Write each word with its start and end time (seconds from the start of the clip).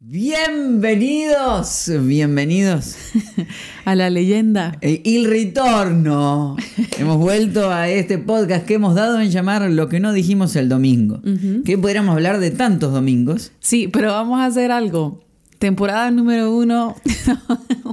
Bienvenidos, 0.00 1.90
bienvenidos 2.02 2.96
a 3.84 3.96
la 3.96 4.10
leyenda. 4.10 4.78
El 4.80 5.24
retorno. 5.24 6.54
hemos 6.98 7.16
vuelto 7.16 7.72
a 7.72 7.88
este 7.88 8.16
podcast 8.16 8.64
que 8.64 8.74
hemos 8.74 8.94
dado 8.94 9.20
en 9.20 9.32
llamar 9.32 9.68
Lo 9.68 9.88
que 9.88 9.98
no 9.98 10.12
dijimos 10.12 10.54
el 10.54 10.68
domingo. 10.68 11.20
Que 11.64 11.76
podríamos 11.76 12.14
hablar 12.14 12.38
de 12.38 12.52
tantos 12.52 12.92
domingos. 12.92 13.50
Sí, 13.58 13.88
pero 13.88 14.12
vamos 14.12 14.38
a 14.38 14.44
hacer 14.44 14.70
algo. 14.70 15.24
Temporada 15.58 16.12
número 16.12 16.56
uno. 16.56 16.94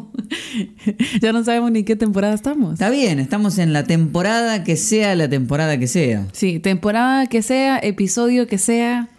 ya 1.21 1.33
no 1.33 1.43
sabemos 1.43 1.71
ni 1.71 1.85
qué 1.85 1.95
temporada 1.95 2.35
estamos. 2.35 2.73
Está 2.73 2.91
bien, 2.91 3.19
estamos 3.19 3.57
en 3.57 3.73
la 3.73 3.85
temporada 3.85 4.63
que 4.63 4.77
sea 4.77 5.15
la 5.15 5.27
temporada 5.27 5.79
que 5.79 5.87
sea. 5.87 6.27
Sí, 6.33 6.59
temporada 6.59 7.25
que 7.25 7.41
sea, 7.41 7.79
episodio 7.79 8.45
que 8.45 8.59
sea. 8.59 9.09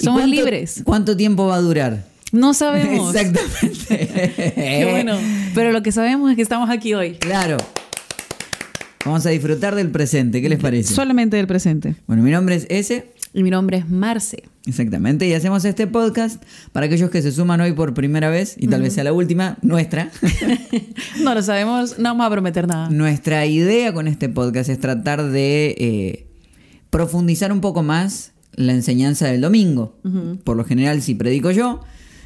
Somos 0.00 0.26
libres. 0.28 0.82
¿Cuánto 0.84 1.16
tiempo 1.16 1.46
va 1.46 1.54
a 1.54 1.60
durar? 1.60 2.13
No 2.34 2.52
sabemos. 2.54 3.14
Exactamente. 3.14 4.32
Qué 4.54 4.88
bueno. 4.90 5.16
Pero 5.54 5.70
lo 5.72 5.82
que 5.82 5.92
sabemos 5.92 6.30
es 6.30 6.36
que 6.36 6.42
estamos 6.42 6.68
aquí 6.68 6.92
hoy. 6.92 7.12
Claro. 7.14 7.56
Vamos 9.04 9.24
a 9.24 9.30
disfrutar 9.30 9.74
del 9.74 9.90
presente. 9.90 10.42
¿Qué 10.42 10.48
les 10.48 10.58
parece? 10.58 10.92
Solamente 10.92 11.36
del 11.36 11.46
presente. 11.46 11.94
Bueno, 12.06 12.22
mi 12.22 12.30
nombre 12.30 12.56
es 12.56 12.66
Ese. 12.70 13.12
Y 13.34 13.42
mi 13.42 13.50
nombre 13.50 13.78
es 13.78 13.88
Marce. 13.88 14.44
Exactamente, 14.66 15.26
y 15.26 15.34
hacemos 15.34 15.64
este 15.64 15.86
podcast 15.86 16.42
para 16.72 16.86
aquellos 16.86 17.10
que 17.10 17.20
se 17.20 17.32
suman 17.32 17.60
hoy 17.60 17.72
por 17.72 17.92
primera 17.92 18.30
vez 18.30 18.54
y 18.56 18.68
tal 18.68 18.80
vez 18.80 18.94
sea 18.94 19.04
la 19.04 19.12
última, 19.12 19.58
nuestra. 19.60 20.10
no 21.22 21.34
lo 21.34 21.42
sabemos, 21.42 21.98
no 21.98 22.10
vamos 22.10 22.26
a 22.26 22.30
prometer 22.30 22.66
nada. 22.68 22.88
Nuestra 22.90 23.44
idea 23.44 23.92
con 23.92 24.06
este 24.06 24.28
podcast 24.28 24.70
es 24.70 24.78
tratar 24.78 25.30
de 25.30 25.74
eh, 25.78 26.26
profundizar 26.90 27.52
un 27.52 27.60
poco 27.60 27.82
más 27.82 28.32
la 28.54 28.72
enseñanza 28.72 29.26
del 29.26 29.40
domingo. 29.40 29.98
Por 30.44 30.56
lo 30.56 30.64
general, 30.64 31.02
si 31.02 31.14
predico 31.14 31.50
yo, 31.50 31.80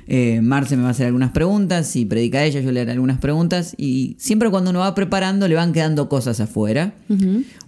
eh, 0.08 0.40
Marce 0.40 0.76
me 0.76 0.82
va 0.82 0.88
a 0.88 0.92
hacer 0.92 1.06
algunas 1.06 1.32
preguntas, 1.32 1.86
si 1.86 2.06
predica 2.06 2.42
ella, 2.42 2.60
yo 2.60 2.72
le 2.72 2.80
haré 2.80 2.92
algunas 2.92 3.18
preguntas. 3.18 3.74
Y 3.76 4.16
siempre 4.18 4.50
cuando 4.50 4.70
uno 4.70 4.80
va 4.80 4.94
preparando 4.94 5.46
le 5.48 5.54
van 5.54 5.72
quedando 5.72 6.08
cosas 6.08 6.40
afuera. 6.40 6.94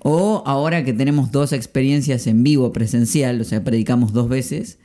O 0.03 0.43
ahora 0.47 0.83
que 0.85 0.93
tenemos 0.93 1.31
dos 1.31 1.53
experiencias 1.53 2.27
en 2.27 2.43
vivo, 2.43 2.73
presencial, 2.73 3.41
o 3.41 3.45
sea, 3.45 3.63
predicamos 3.63 4.13
dos 4.13 4.29
veces, 4.29 4.79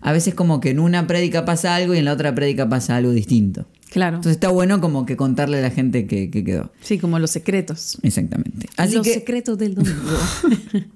a 0.00 0.12
veces 0.12 0.34
como 0.34 0.60
que 0.60 0.70
en 0.70 0.80
una 0.80 1.06
prédica 1.06 1.44
pasa 1.44 1.74
algo 1.74 1.94
y 1.94 1.98
en 1.98 2.04
la 2.04 2.12
otra 2.12 2.34
prédica 2.34 2.68
pasa 2.68 2.96
algo 2.96 3.12
distinto. 3.12 3.66
Claro. 3.90 4.16
Entonces 4.16 4.36
está 4.36 4.50
bueno 4.50 4.80
como 4.80 5.06
que 5.06 5.16
contarle 5.16 5.58
a 5.58 5.62
la 5.62 5.70
gente 5.70 6.06
que, 6.06 6.30
quedó. 6.30 6.72
Sí, 6.80 6.98
como 6.98 7.18
los 7.18 7.30
secretos. 7.30 7.98
Exactamente. 8.02 8.68
los 8.92 9.06
secretos 9.06 9.58
del 9.58 9.74
domingo. 9.74 9.96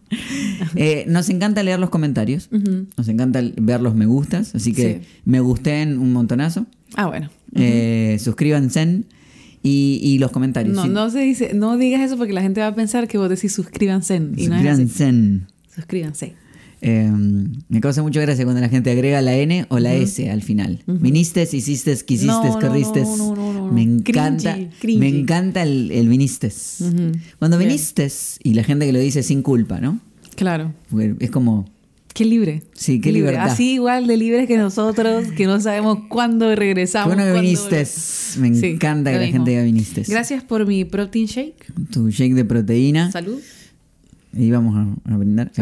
Eh, 0.77 1.07
nos 1.09 1.31
encanta 1.31 1.63
leer 1.63 1.79
los 1.79 1.89
comentarios. 1.89 2.51
Nos 2.51 3.09
encanta 3.09 3.43
ver 3.57 3.81
los 3.81 3.95
me 3.95 4.05
gustas. 4.05 4.55
Así 4.55 4.75
que 4.75 5.03
me 5.25 5.41
gusten 5.41 5.99
un 5.99 6.13
montonazo. 6.13 6.67
Ah, 6.95 7.07
bueno. 7.07 7.31
Eh, 7.55 8.19
suscríbanse. 8.21 9.05
Y, 9.63 10.19
los 10.19 10.31
comentarios. 10.31 10.75
No, 10.75 10.87
no 10.87 11.09
se 11.09 11.21
dice, 11.21 11.53
no 11.55 11.79
digas 11.79 12.03
eso 12.03 12.19
porque 12.19 12.33
la 12.35 12.43
gente 12.43 12.61
va 12.61 12.69
a 12.69 12.75
pensar 12.75 13.09
que 13.09 13.17
vos 13.17 13.31
decís 13.31 13.53
suscríbanse. 13.53 14.17
Y 14.37 14.47
suscríbanse. 14.47 15.13
No 15.13 15.47
suscríbanse. 15.75 16.35
Em, 16.85 17.53
me 17.69 17.81
causa 17.81 18.03
mucha 18.03 18.21
gracia 18.21 18.45
cuando 18.45 18.61
la 18.61 18.69
gente 18.69 18.91
agrega 18.91 19.23
la 19.23 19.37
N 19.37 19.67
o 19.69 19.79
la 19.79 19.95
S 19.95 20.29
al 20.29 20.43
final. 20.43 20.83
Vinistes, 20.87 21.55
hiciste, 21.55 21.97
quisiste, 22.05 22.49
no, 22.49 22.59
corristes. 22.59 23.09
me 23.73 23.83
encanta, 23.83 24.59
me 24.83 25.09
encanta 25.09 25.63
el, 25.63 25.93
el 25.93 26.09
vinistes. 26.09 26.85
Cuando 27.39 27.57
vinistes 27.57 28.41
y 28.43 28.55
la 28.55 28.65
gente 28.65 28.85
que 28.85 28.93
lo 28.93 28.99
dice 28.99 29.23
sin 29.23 29.43
culpa, 29.43 29.81
¿no? 29.81 30.01
Claro. 30.35 30.73
es 31.21 31.31
como 31.31 31.67
Qué 32.15 32.25
libre. 32.25 32.63
Sí, 32.75 33.01
qué 33.01 33.11
libertad. 33.11 33.51
Así 33.51 33.75
igual 33.75 34.07
de 34.07 34.17
libres 34.17 34.47
que 34.47 34.59
nosotros, 34.59 35.29
que 35.37 35.47
no 35.47 35.61
sabemos 35.61 36.01
cuándo 36.09 36.55
regresamos. 36.55 37.15
Bueno 37.15 37.33
viniste. 37.41 37.87
Me 38.39 38.49
encanta 38.49 39.13
que 39.13 39.19
la 39.19 39.27
gente 39.29 39.51
diga 39.53 39.63
viniste. 39.63 40.03
Gracias 40.07 40.43
por 40.43 40.67
mi 40.67 40.85
protein 40.85 41.27
shake. 41.27 41.73
Tu 41.91 42.11
shake 42.11 42.35
de 42.35 42.45
proteína. 42.45 43.11
Salud. 43.11 43.39
Y 44.35 44.51
vamos 44.51 44.77
a, 45.05 45.17
brindar. 45.17 45.53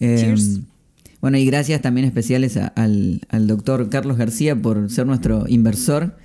Em, 0.00 0.64
bueno, 1.20 1.36
y 1.36 1.44
gracias 1.44 1.82
también 1.82 2.06
especiales 2.06 2.56
al, 2.56 3.20
doctor 3.46 3.88
Carlos 3.90 4.16
García 4.16 4.56
por 4.56 4.90
ser 4.90 5.06
nuestro 5.06 5.44
inversor, 5.46 6.16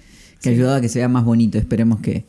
que 0.41 0.49
ha 0.49 0.51
ayudado 0.53 0.75
a 0.77 0.81
que 0.81 0.89
sea 0.89 1.07
más 1.09 1.25
bonito. 1.25 1.57
Esperemos 1.57 1.99
que 1.99 2.25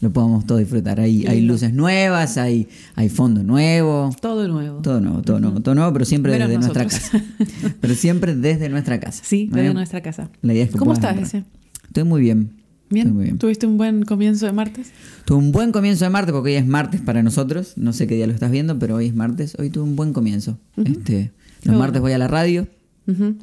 lo 0.00 0.12
podamos 0.12 0.46
todo 0.46 0.58
disfrutar. 0.58 1.00
Hay, 1.00 1.26
hay 1.26 1.40
luces 1.40 1.72
nuevas, 1.72 2.36
hay, 2.36 2.68
hay 2.94 3.08
fondo 3.08 3.42
nuevo. 3.42 4.10
Todo 4.20 4.46
nuevo. 4.48 4.82
Todo 4.82 5.00
nuevo, 5.00 5.22
todo 5.22 5.40
nuevo, 5.40 5.60
todo 5.60 5.74
nuevo, 5.74 5.92
pero 5.92 6.04
siempre 6.04 6.38
desde 6.38 6.58
nuestra 6.58 6.84
casa. 6.84 7.22
pero 7.80 7.94
siempre 7.94 8.36
desde 8.36 8.68
nuestra 8.68 9.00
casa. 9.00 9.22
Sí, 9.24 9.48
desde 9.50 9.72
nuestra 9.72 10.02
casa. 10.02 10.30
¿Cómo 10.78 10.92
estás, 10.92 11.16
ese? 11.18 11.44
Estoy 11.86 12.04
muy 12.04 12.20
bien. 12.20 12.59
Bien. 12.90 13.38
¿Tuviste 13.38 13.66
un 13.66 13.78
buen 13.78 14.04
comienzo 14.04 14.46
de 14.46 14.52
martes? 14.52 14.90
Tuve 15.24 15.38
un 15.38 15.52
buen 15.52 15.70
comienzo 15.70 16.04
de 16.04 16.10
martes 16.10 16.32
porque 16.32 16.50
hoy 16.50 16.56
es 16.56 16.66
martes 16.66 17.00
para 17.00 17.22
nosotros. 17.22 17.74
No 17.76 17.92
sé 17.92 18.06
qué 18.08 18.16
día 18.16 18.26
lo 18.26 18.32
estás 18.32 18.50
viendo, 18.50 18.78
pero 18.78 18.96
hoy 18.96 19.06
es 19.06 19.14
martes. 19.14 19.56
Hoy 19.58 19.70
tuve 19.70 19.84
un 19.84 19.94
buen 19.96 20.12
comienzo. 20.12 20.58
este, 20.76 21.30
los 21.62 21.76
martes 21.76 22.00
voy 22.00 22.12
a 22.12 22.18
la 22.18 22.28
radio. 22.28 22.66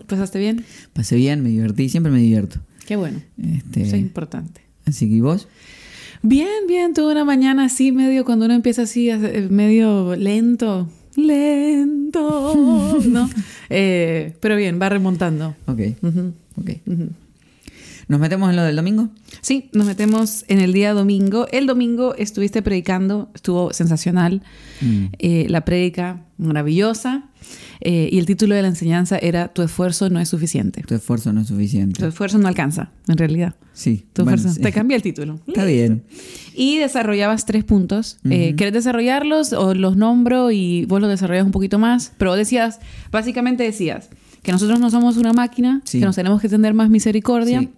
¿Pasaste 0.06 0.40
bien? 0.40 0.63
Pasé 0.94 1.16
bien, 1.16 1.41
me 1.44 1.50
divertí. 1.50 1.90
Siempre 1.90 2.12
me 2.12 2.19
divierto. 2.19 2.59
Qué 2.85 2.96
bueno. 2.96 3.22
Este, 3.41 3.81
Eso 3.84 3.96
es 3.96 4.02
importante. 4.02 4.62
Así 4.85 5.08
que, 5.09 5.16
¿y 5.16 5.22
vos? 5.22 5.47
Bien, 6.24 6.68
bien. 6.68 6.94
Tuve 6.94 7.12
una 7.12 7.25
mañana 7.25 7.66
así, 7.66 7.91
medio 7.91 8.25
cuando 8.25 8.46
uno 8.46 8.53
empieza 8.53 8.84
así, 8.84 9.09
medio 9.50 10.16
lento. 10.16 10.90
Lento, 11.16 13.00
¿no? 13.08 13.29
Eh, 13.69 14.34
pero 14.40 14.56
bien, 14.56 14.79
va 14.81 14.88
remontando. 14.88 15.53
Ok. 15.66 15.81
Ok. 16.58 16.69
¿Nos 18.07 18.22
metemos 18.22 18.50
en 18.50 18.56
lo 18.56 18.63
del 18.63 18.75
domingo? 18.75 19.09
Sí, 19.41 19.69
nos 19.73 19.85
metemos 19.85 20.45
en 20.47 20.59
el 20.59 20.72
día 20.72 20.94
domingo. 20.94 21.47
El 21.51 21.68
domingo 21.68 22.16
estuviste 22.16 22.62
predicando, 22.62 23.29
estuvo 23.35 23.73
sensacional. 23.73 24.41
Mm. 24.79 25.06
Eh, 25.19 25.45
la 25.50 25.66
prédica 25.66 26.23
maravillosa. 26.38 27.25
Eh, 27.81 28.09
y 28.12 28.17
el 28.17 28.25
título 28.25 28.56
de 28.56 28.62
la 28.62 28.69
enseñanza 28.69 29.17
era 29.17 29.50
Tu 29.50 29.62
esfuerzo 29.62 30.09
no 30.09 30.19
es 30.19 30.29
suficiente. 30.29 30.84
Tu 30.84 30.96
esfuerzo 30.96 31.34
no 31.34 31.41
es 31.41 31.47
suficiente. 31.47 32.00
Tu 32.00 32.06
esfuerzo 32.06 32.38
no 32.38 32.47
alcanza, 32.47 32.91
en 33.07 33.17
realidad. 33.17 33.56
Sí. 33.73 34.06
Tu 34.13 34.22
esfuerzo. 34.22 34.59
Te 34.59 34.72
cambia 34.72 34.96
el 34.96 35.01
título. 35.01 35.41
Está 35.47 35.66
bien. 35.66 36.03
Y 36.56 36.78
desarrollabas 36.78 37.46
tres 37.46 37.66
puntos. 37.66 38.19
Eh, 38.29 38.56
¿Quieres 38.56 38.73
desarrollarlos 38.73 39.51
o 39.51 39.73
los 39.73 39.97
nombro 39.97 40.50
y 40.50 40.85
vos 40.85 41.01
los 41.01 41.09
desarrollas 41.09 41.46
un 41.46 41.51
poquito 41.51 41.78
más? 41.78 42.13
Pero 42.17 42.35
decías, 42.35 42.79
básicamente 43.12 43.63
decías 43.63 44.09
que 44.44 44.53
nosotros 44.53 44.79
no 44.79 44.90
somos 44.90 45.17
una 45.17 45.34
máquina, 45.34 45.81
que 45.91 46.00
nos 46.00 46.16
tenemos 46.16 46.41
que 46.41 46.47
tener 46.47 46.73
más 46.73 46.90
misericordia. 46.90 47.59
Sí 47.59 47.69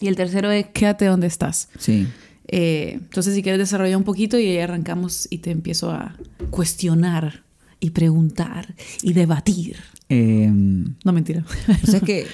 y 0.00 0.08
el 0.08 0.16
tercero 0.16 0.50
es 0.50 0.66
quédate 0.68 1.04
donde 1.04 1.26
estás. 1.26 1.68
Sí. 1.78 2.08
Eh, 2.48 2.94
entonces, 2.94 3.34
si 3.34 3.42
quieres 3.42 3.58
desarrollar 3.58 3.96
un 3.96 4.02
poquito 4.02 4.38
y 4.38 4.46
ahí 4.46 4.58
arrancamos 4.58 5.28
y 5.30 5.38
te 5.38 5.50
empiezo 5.50 5.92
a 5.92 6.16
cuestionar 6.50 7.44
y 7.78 7.90
preguntar 7.90 8.74
y 9.02 9.12
debatir. 9.12 9.76
Em, 10.08 10.96
no, 11.04 11.12
mentira. 11.12 11.44
O 11.84 11.86
sea, 11.86 11.98
es 11.98 12.02
que 12.02 12.26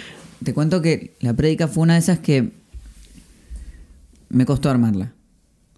te 0.42 0.54
cuento 0.54 0.80
que 0.80 1.14
la 1.20 1.34
prédica 1.34 1.68
fue 1.68 1.82
una 1.82 1.94
de 1.94 1.98
esas 1.98 2.20
que 2.20 2.52
me 4.30 4.46
costó 4.46 4.70
armarla. 4.70 5.12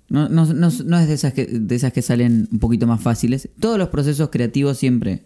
No, 0.08 0.28
no, 0.28 0.46
no, 0.46 0.70
no 0.84 0.98
es 0.98 1.08
de 1.08 1.14
esas, 1.14 1.32
que, 1.32 1.46
de 1.46 1.74
esas 1.74 1.92
que 1.92 2.00
salen 2.00 2.48
un 2.52 2.58
poquito 2.60 2.86
más 2.86 3.00
fáciles. 3.00 3.48
Todos 3.58 3.78
los 3.78 3.88
procesos 3.88 4.28
creativos 4.30 4.78
siempre 4.78 5.24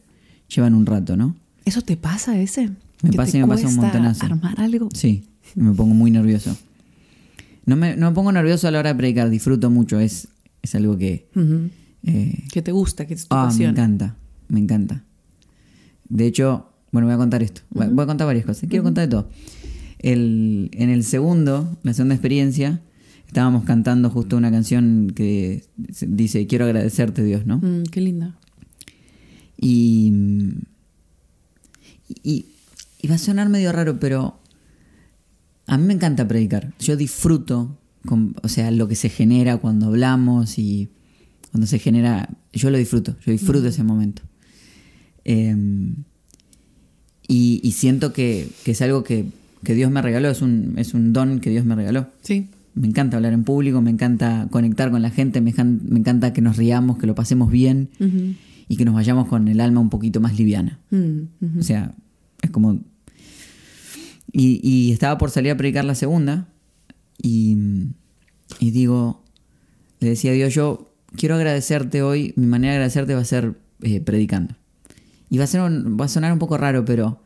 llevan 0.48 0.74
un 0.74 0.86
rato, 0.86 1.16
¿no? 1.16 1.36
¿Eso 1.64 1.82
te 1.82 1.96
pasa 1.96 2.40
ese? 2.40 2.70
Me 3.02 3.12
pasa 3.12 3.36
y 3.36 3.40
me 3.40 3.48
pasa 3.48 3.68
un 3.68 3.76
montonazo. 3.76 4.24
¿Armar 4.24 4.60
algo? 4.60 4.88
Sí 4.94 5.24
me 5.54 5.72
pongo 5.72 5.94
muy 5.94 6.10
nervioso. 6.10 6.56
No 7.64 7.76
me, 7.76 7.96
no 7.96 8.10
me 8.10 8.14
pongo 8.14 8.32
nervioso 8.32 8.68
a 8.68 8.70
la 8.70 8.80
hora 8.80 8.92
de 8.92 8.96
predicar, 8.96 9.30
disfruto 9.30 9.70
mucho, 9.70 10.00
es, 10.00 10.28
es 10.62 10.74
algo 10.74 10.96
que... 10.98 11.28
Eh, 12.04 12.44
que 12.52 12.62
te 12.62 12.72
gusta, 12.72 13.06
que 13.06 13.14
es 13.14 13.28
tu 13.28 13.36
ah, 13.36 13.48
Me 13.56 13.64
encanta, 13.64 14.16
me 14.48 14.58
encanta. 14.58 15.04
De 16.08 16.26
hecho, 16.26 16.72
bueno, 16.90 17.06
voy 17.06 17.14
a 17.14 17.16
contar 17.16 17.42
esto. 17.42 17.62
Voy 17.70 17.86
a 17.86 18.06
contar 18.06 18.26
varias 18.26 18.44
cosas. 18.44 18.68
Quiero 18.68 18.82
contar 18.82 19.08
de 19.08 19.10
todo. 19.10 19.30
El, 19.98 20.68
en 20.72 20.90
el 20.90 21.04
segundo, 21.04 21.78
la 21.84 21.94
segunda 21.94 22.14
experiencia, 22.16 22.82
estábamos 23.26 23.64
cantando 23.64 24.10
justo 24.10 24.36
una 24.36 24.50
canción 24.50 25.12
que 25.14 25.64
dice, 25.76 26.46
quiero 26.46 26.66
agradecerte 26.66 27.22
Dios, 27.22 27.46
¿no? 27.46 27.58
Mm, 27.58 27.84
qué 27.84 28.00
linda. 28.00 28.36
Y, 29.56 30.12
y, 32.22 32.46
y, 33.00 33.08
va 33.08 33.14
a 33.14 33.18
sonar 33.18 33.48
medio 33.48 33.72
raro, 33.72 34.00
pero 34.00 34.38
a 35.72 35.78
mí 35.78 35.86
me 35.86 35.94
encanta 35.94 36.28
predicar. 36.28 36.74
Yo 36.78 36.98
disfruto, 36.98 37.78
o 38.42 38.48
sea, 38.48 38.70
lo 38.70 38.88
que 38.88 38.94
se 38.94 39.08
genera 39.08 39.56
cuando 39.56 39.86
hablamos 39.86 40.58
y 40.58 40.90
cuando 41.50 41.66
se 41.66 41.78
genera, 41.78 42.28
yo 42.52 42.68
lo 42.68 42.76
disfruto, 42.76 43.16
yo 43.24 43.32
disfruto 43.32 43.68
ese 43.68 43.82
momento. 43.82 44.20
Em, 45.24 45.94
y, 47.26 47.72
siento 47.74 48.12
que, 48.12 48.50
es 48.66 48.82
algo 48.82 49.02
que, 49.02 49.24
Dios 49.62 49.90
me 49.90 50.02
regaló, 50.02 50.28
es 50.28 50.42
un, 50.42 50.74
es 50.76 50.92
un 50.92 51.14
don 51.14 51.40
que 51.40 51.48
Dios 51.48 51.64
me 51.64 51.74
regaló. 51.74 52.06
Sí. 52.20 52.48
Me 52.74 52.86
encanta 52.86 53.16
hablar 53.16 53.32
en 53.32 53.44
público, 53.44 53.80
me 53.80 53.90
encanta 53.90 54.48
conectar 54.50 54.90
con 54.90 55.00
la 55.00 55.08
gente, 55.08 55.40
me, 55.40 55.52
encanta 55.52 56.34
que 56.34 56.42
nos 56.42 56.58
riamos, 56.58 56.98
que 56.98 57.06
lo 57.06 57.14
pasemos 57.14 57.50
bien 57.50 57.88
y 58.68 58.76
que 58.76 58.84
nos 58.84 58.94
vayamos 58.94 59.26
con 59.26 59.48
el 59.48 59.58
alma 59.58 59.80
un 59.80 59.88
poquito 59.88 60.20
más 60.20 60.36
liviana. 60.36 60.80
Mm, 60.90 61.58
o 61.58 61.62
sea, 61.62 61.94
es 62.42 62.50
como 62.50 62.78
Y, 64.32 64.92
estaba 64.92 65.18
por 65.18 65.30
salir 65.30 65.52
a 65.52 65.56
predicar 65.56 65.84
la 65.84 65.94
segunda. 65.94 66.48
Y, 67.22 67.56
y 68.58 68.70
digo, 68.70 69.22
le 70.00 70.10
decía 70.10 70.32
a 70.32 70.34
Dios, 70.34 70.54
yo 70.54 70.92
quiero 71.16 71.36
agradecerte 71.36 72.02
hoy, 72.02 72.32
mi 72.36 72.46
manera 72.46 72.72
de 72.72 72.76
agradecerte 72.78 73.14
va 73.14 73.20
a 73.20 73.24
ser 73.24 73.54
eh, 73.82 74.00
predicando. 74.00 74.54
Y 75.30 75.38
va 75.38 75.44
a, 75.44 75.46
ser 75.46 75.60
va 75.60 76.04
a 76.04 76.08
sonar 76.08 76.32
un 76.32 76.38
poco 76.38 76.58
raro, 76.58 76.84
pero 76.84 77.22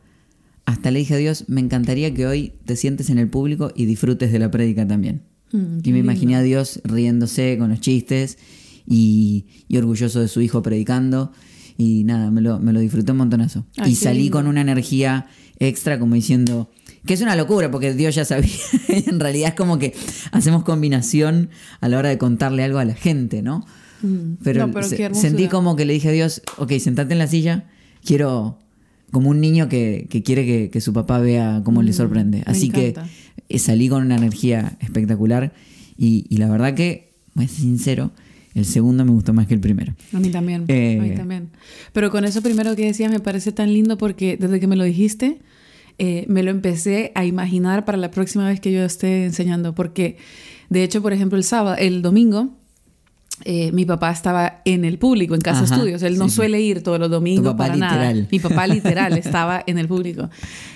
hasta 0.65 0.91
le 0.91 0.99
dije 0.99 1.15
a 1.15 1.17
Dios, 1.17 1.45
me 1.47 1.61
encantaría 1.61 2.13
que 2.13 2.27
hoy 2.27 2.53
te 2.65 2.75
sientes 2.75 3.09
en 3.09 3.19
el 3.19 3.29
público 3.29 3.71
y 3.75 3.85
disfrutes 3.85 4.31
de 4.31 4.39
la 4.39 4.51
prédica 4.51 4.87
también. 4.87 5.23
Mm, 5.51 5.79
y 5.83 5.91
me 5.91 5.99
imaginé 5.99 6.35
a 6.35 6.41
Dios 6.41 6.81
riéndose 6.83 7.57
con 7.57 7.69
los 7.69 7.79
chistes 7.79 8.37
y, 8.85 9.45
orgulloso 9.75 10.19
de 10.19 10.27
su 10.27 10.41
hijo 10.41 10.61
predicando. 10.61 11.31
Y 11.77 12.03
nada, 12.05 12.31
me 12.31 12.41
lo, 12.41 12.59
me 12.59 12.73
lo 12.73 12.79
disfruté 12.79 13.11
un 13.11 13.19
montonazo. 13.19 13.65
y 13.85 13.95
salí 13.95 14.29
con 14.29 14.47
una 14.47 14.61
energía 14.61 15.27
extra 15.59 15.99
como 15.99 16.15
diciendo, 16.15 16.69
que 17.07 17.15
es 17.15 17.21
una 17.21 17.35
locura 17.35 17.71
porque 17.71 17.93
Dios 17.95 18.13
ya 18.13 18.25
sabía. 18.25 18.51
en 18.87 19.19
realidad 19.19 19.49
es 19.49 19.55
como 19.55 19.79
que 19.79 19.95
hacemos 20.31 20.63
combinación 20.63 21.49
a 21.81 21.89
la 21.89 21.97
hora 21.97 22.09
de 22.09 22.19
contarle 22.19 22.63
algo 22.63 22.77
a 22.77 22.85
la 22.85 22.93
gente, 22.93 23.41
¿no? 23.41 23.65
Mm. 24.03 24.33
Pero, 24.43 24.71
sentí 25.13 25.47
como 25.47 25.75
que 25.75 25.85
le 25.85 25.93
dije 25.93 26.09
a 26.09 26.11
Dios, 26.11 26.43
ok, 26.57 26.73
sentate 26.73 27.13
en 27.13 27.19
la 27.19 27.27
silla, 27.27 27.65
quiero 28.05 28.59
como 29.11 29.29
un 29.29 29.39
niño 29.39 29.69
que, 29.69 30.07
quiere 30.23 30.69
que, 30.69 30.81
su 30.81 30.93
papá 30.93 31.19
vea 31.19 31.61
cómo 31.63 31.81
le 31.81 31.91
mm, 31.91 31.95
sorprende. 31.95 32.43
Así 32.45 32.69
que 32.69 32.93
eh, 33.49 33.59
salí 33.59 33.89
con 33.89 34.03
una 34.03 34.17
energía 34.17 34.77
espectacular 34.81 35.53
y, 35.97 36.35
la 36.37 36.49
verdad 36.49 36.75
que, 36.75 37.13
voy 37.33 37.45
a 37.45 37.47
ser 37.47 37.61
sincero, 37.61 38.11
el 38.53 38.65
segundo 38.65 39.05
me 39.05 39.11
gustó 39.11 39.33
más 39.33 39.47
que 39.47 39.53
el 39.53 39.59
primero. 39.59 39.95
A 40.13 40.19
mí 40.19 40.29
también, 40.29 40.63
a 40.63 40.65
mí 40.65 40.73
eh, 40.73 41.13
también. 41.15 41.49
Pero 41.93 42.11
con 42.11 42.25
eso 42.25 42.41
primero 42.41 42.75
que 42.75 42.85
decías 42.85 43.11
me 43.11 43.19
parece 43.19 43.51
tan 43.51 43.73
lindo 43.73 43.97
porque 43.97 44.35
desde 44.37 44.59
que 44.59 44.67
me 44.67 44.75
lo 44.75 44.83
dijiste, 44.83 45.39
eh, 45.99 46.25
me 46.27 46.43
lo 46.43 46.51
empecé 46.51 47.11
a 47.15 47.25
imaginar 47.25 47.85
para 47.85 47.97
la 47.97 48.11
próxima 48.11 48.47
vez 48.47 48.59
que 48.59 48.71
yo 48.71 48.83
esté 48.83 49.25
enseñando. 49.25 49.73
Porque, 49.73 50.17
de 50.69 50.83
hecho, 50.83 51.01
por 51.01 51.13
ejemplo, 51.13 51.37
el 51.37 51.43
sábado, 51.43 51.75
el 51.77 52.01
domingo, 52.01 52.53
eh, 53.45 53.71
mi 53.71 53.85
papá 53.85 54.11
estaba 54.11 54.61
en 54.65 54.83
el 54.83 54.97
público, 54.97 55.35
en 55.35 55.41
Casa 55.41 55.63
Estudios. 55.63 56.01
Él 56.01 56.17
no 56.17 56.27
suele 56.27 56.59
ir 56.59 56.81
todos 56.81 56.99
los 56.99 57.09
domingos 57.09 57.53
para 57.55 57.75
nada. 57.75 58.13
Mi 58.31 58.39
papá 58.39 58.65
literal 58.67 59.15
estaba 59.17 59.63
en 59.67 59.77
el 59.77 59.87
público. 59.87 60.29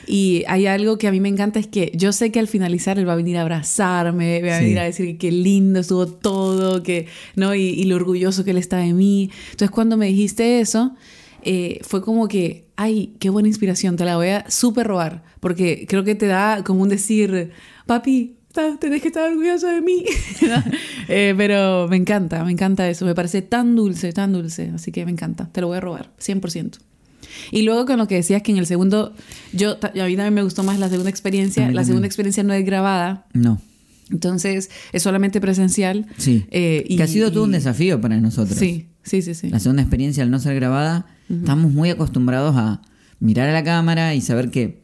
Y 0.05 0.43
hay 0.47 0.67
algo 0.67 0.97
que 0.97 1.07
a 1.07 1.11
mí 1.11 1.19
me 1.19 1.29
encanta, 1.29 1.59
es 1.59 1.67
que 1.67 1.91
yo 1.95 2.13
sé 2.13 2.31
que 2.31 2.39
al 2.39 2.47
finalizar 2.47 2.99
él 2.99 3.07
va 3.07 3.13
a 3.13 3.15
venir 3.15 3.37
a 3.37 3.41
abrazarme, 3.41 4.41
va 4.43 4.57
a 4.57 4.59
venir 4.59 4.79
a 4.79 4.83
decir 4.83 5.17
que 5.17 5.31
lindo 5.31 5.79
estuvo 5.79 6.05
todo, 6.05 6.83
que, 6.83 7.07
¿no? 7.35 7.55
Y, 7.55 7.61
y, 7.61 7.85
lo 7.85 7.95
orgulloso 7.95 8.43
que 8.43 8.51
él 8.51 8.57
está 8.57 8.77
de 8.77 8.93
mí. 8.93 9.31
Entonces 9.51 9.71
cuando 9.71 9.97
me 9.97 10.07
dijiste 10.07 10.59
eso, 10.59 10.95
eh, 11.43 11.79
fue 11.83 12.01
como 12.01 12.27
que, 12.27 12.67
ay, 12.75 13.15
qué 13.19 13.29
buena 13.29 13.47
inspiración, 13.47 13.95
te 13.95 14.05
la 14.05 14.15
voy 14.17 14.29
a 14.29 14.49
súper 14.49 14.87
robar, 14.87 15.23
porque 15.39 15.85
creo 15.87 16.03
que 16.03 16.15
te 16.15 16.27
da 16.27 16.63
como 16.63 16.81
un 16.81 16.89
decir, 16.89 17.51
papi, 17.85 18.37
tenés 18.79 19.01
que 19.01 19.07
estar 19.07 19.29
orgulloso 19.29 19.67
de 19.67 19.81
mí. 19.81 20.05
Eh, 21.13 21.33
pero 21.35 21.89
me 21.89 21.97
encanta, 21.97 22.45
me 22.45 22.53
encanta 22.53 22.87
eso, 22.87 23.05
me 23.05 23.13
parece 23.13 23.41
tan 23.41 23.75
dulce, 23.75 24.13
tan 24.13 24.31
dulce, 24.31 24.71
así 24.73 24.93
que 24.93 25.03
me 25.03 25.11
encanta, 25.11 25.49
te 25.51 25.59
lo 25.59 25.67
voy 25.67 25.75
a 25.75 25.81
robar, 25.81 26.09
100%. 26.21 26.77
Y 27.51 27.63
luego 27.63 27.85
con 27.85 27.97
lo 27.97 28.07
que 28.07 28.15
decías 28.15 28.41
que 28.43 28.53
en 28.53 28.57
el 28.57 28.65
segundo, 28.65 29.13
yo, 29.51 29.71
a 29.81 30.05
mí 30.05 30.15
también 30.15 30.33
me 30.33 30.43
gustó 30.43 30.63
más 30.63 30.79
la 30.79 30.87
segunda 30.87 31.09
experiencia, 31.09 31.69
la 31.69 31.83
segunda 31.83 32.07
experiencia 32.07 32.43
no 32.43 32.53
es 32.53 32.65
grabada. 32.65 33.25
No. 33.33 33.59
Entonces 34.09 34.69
es 34.93 35.03
solamente 35.03 35.41
presencial. 35.41 36.05
Sí. 36.17 36.45
Eh, 36.51 36.85
y, 36.87 36.97
que 36.97 37.03
ha 37.03 37.07
sido 37.07 37.31
todo 37.31 37.43
un 37.43 37.51
desafío 37.51 37.99
para 37.99 38.19
nosotros. 38.21 38.57
Sí, 38.57 38.87
sí, 39.03 39.21
sí, 39.21 39.33
sí. 39.33 39.49
La 39.49 39.59
segunda 39.59 39.81
experiencia 39.81 40.23
al 40.23 40.31
no 40.31 40.39
ser 40.39 40.55
grabada 40.55 41.07
Estamos 41.39 41.71
muy 41.71 41.89
acostumbrados 41.89 42.55
a 42.57 42.81
mirar 43.19 43.49
a 43.49 43.53
la 43.53 43.63
cámara 43.63 44.15
y 44.15 44.21
saber 44.21 44.51
que 44.51 44.81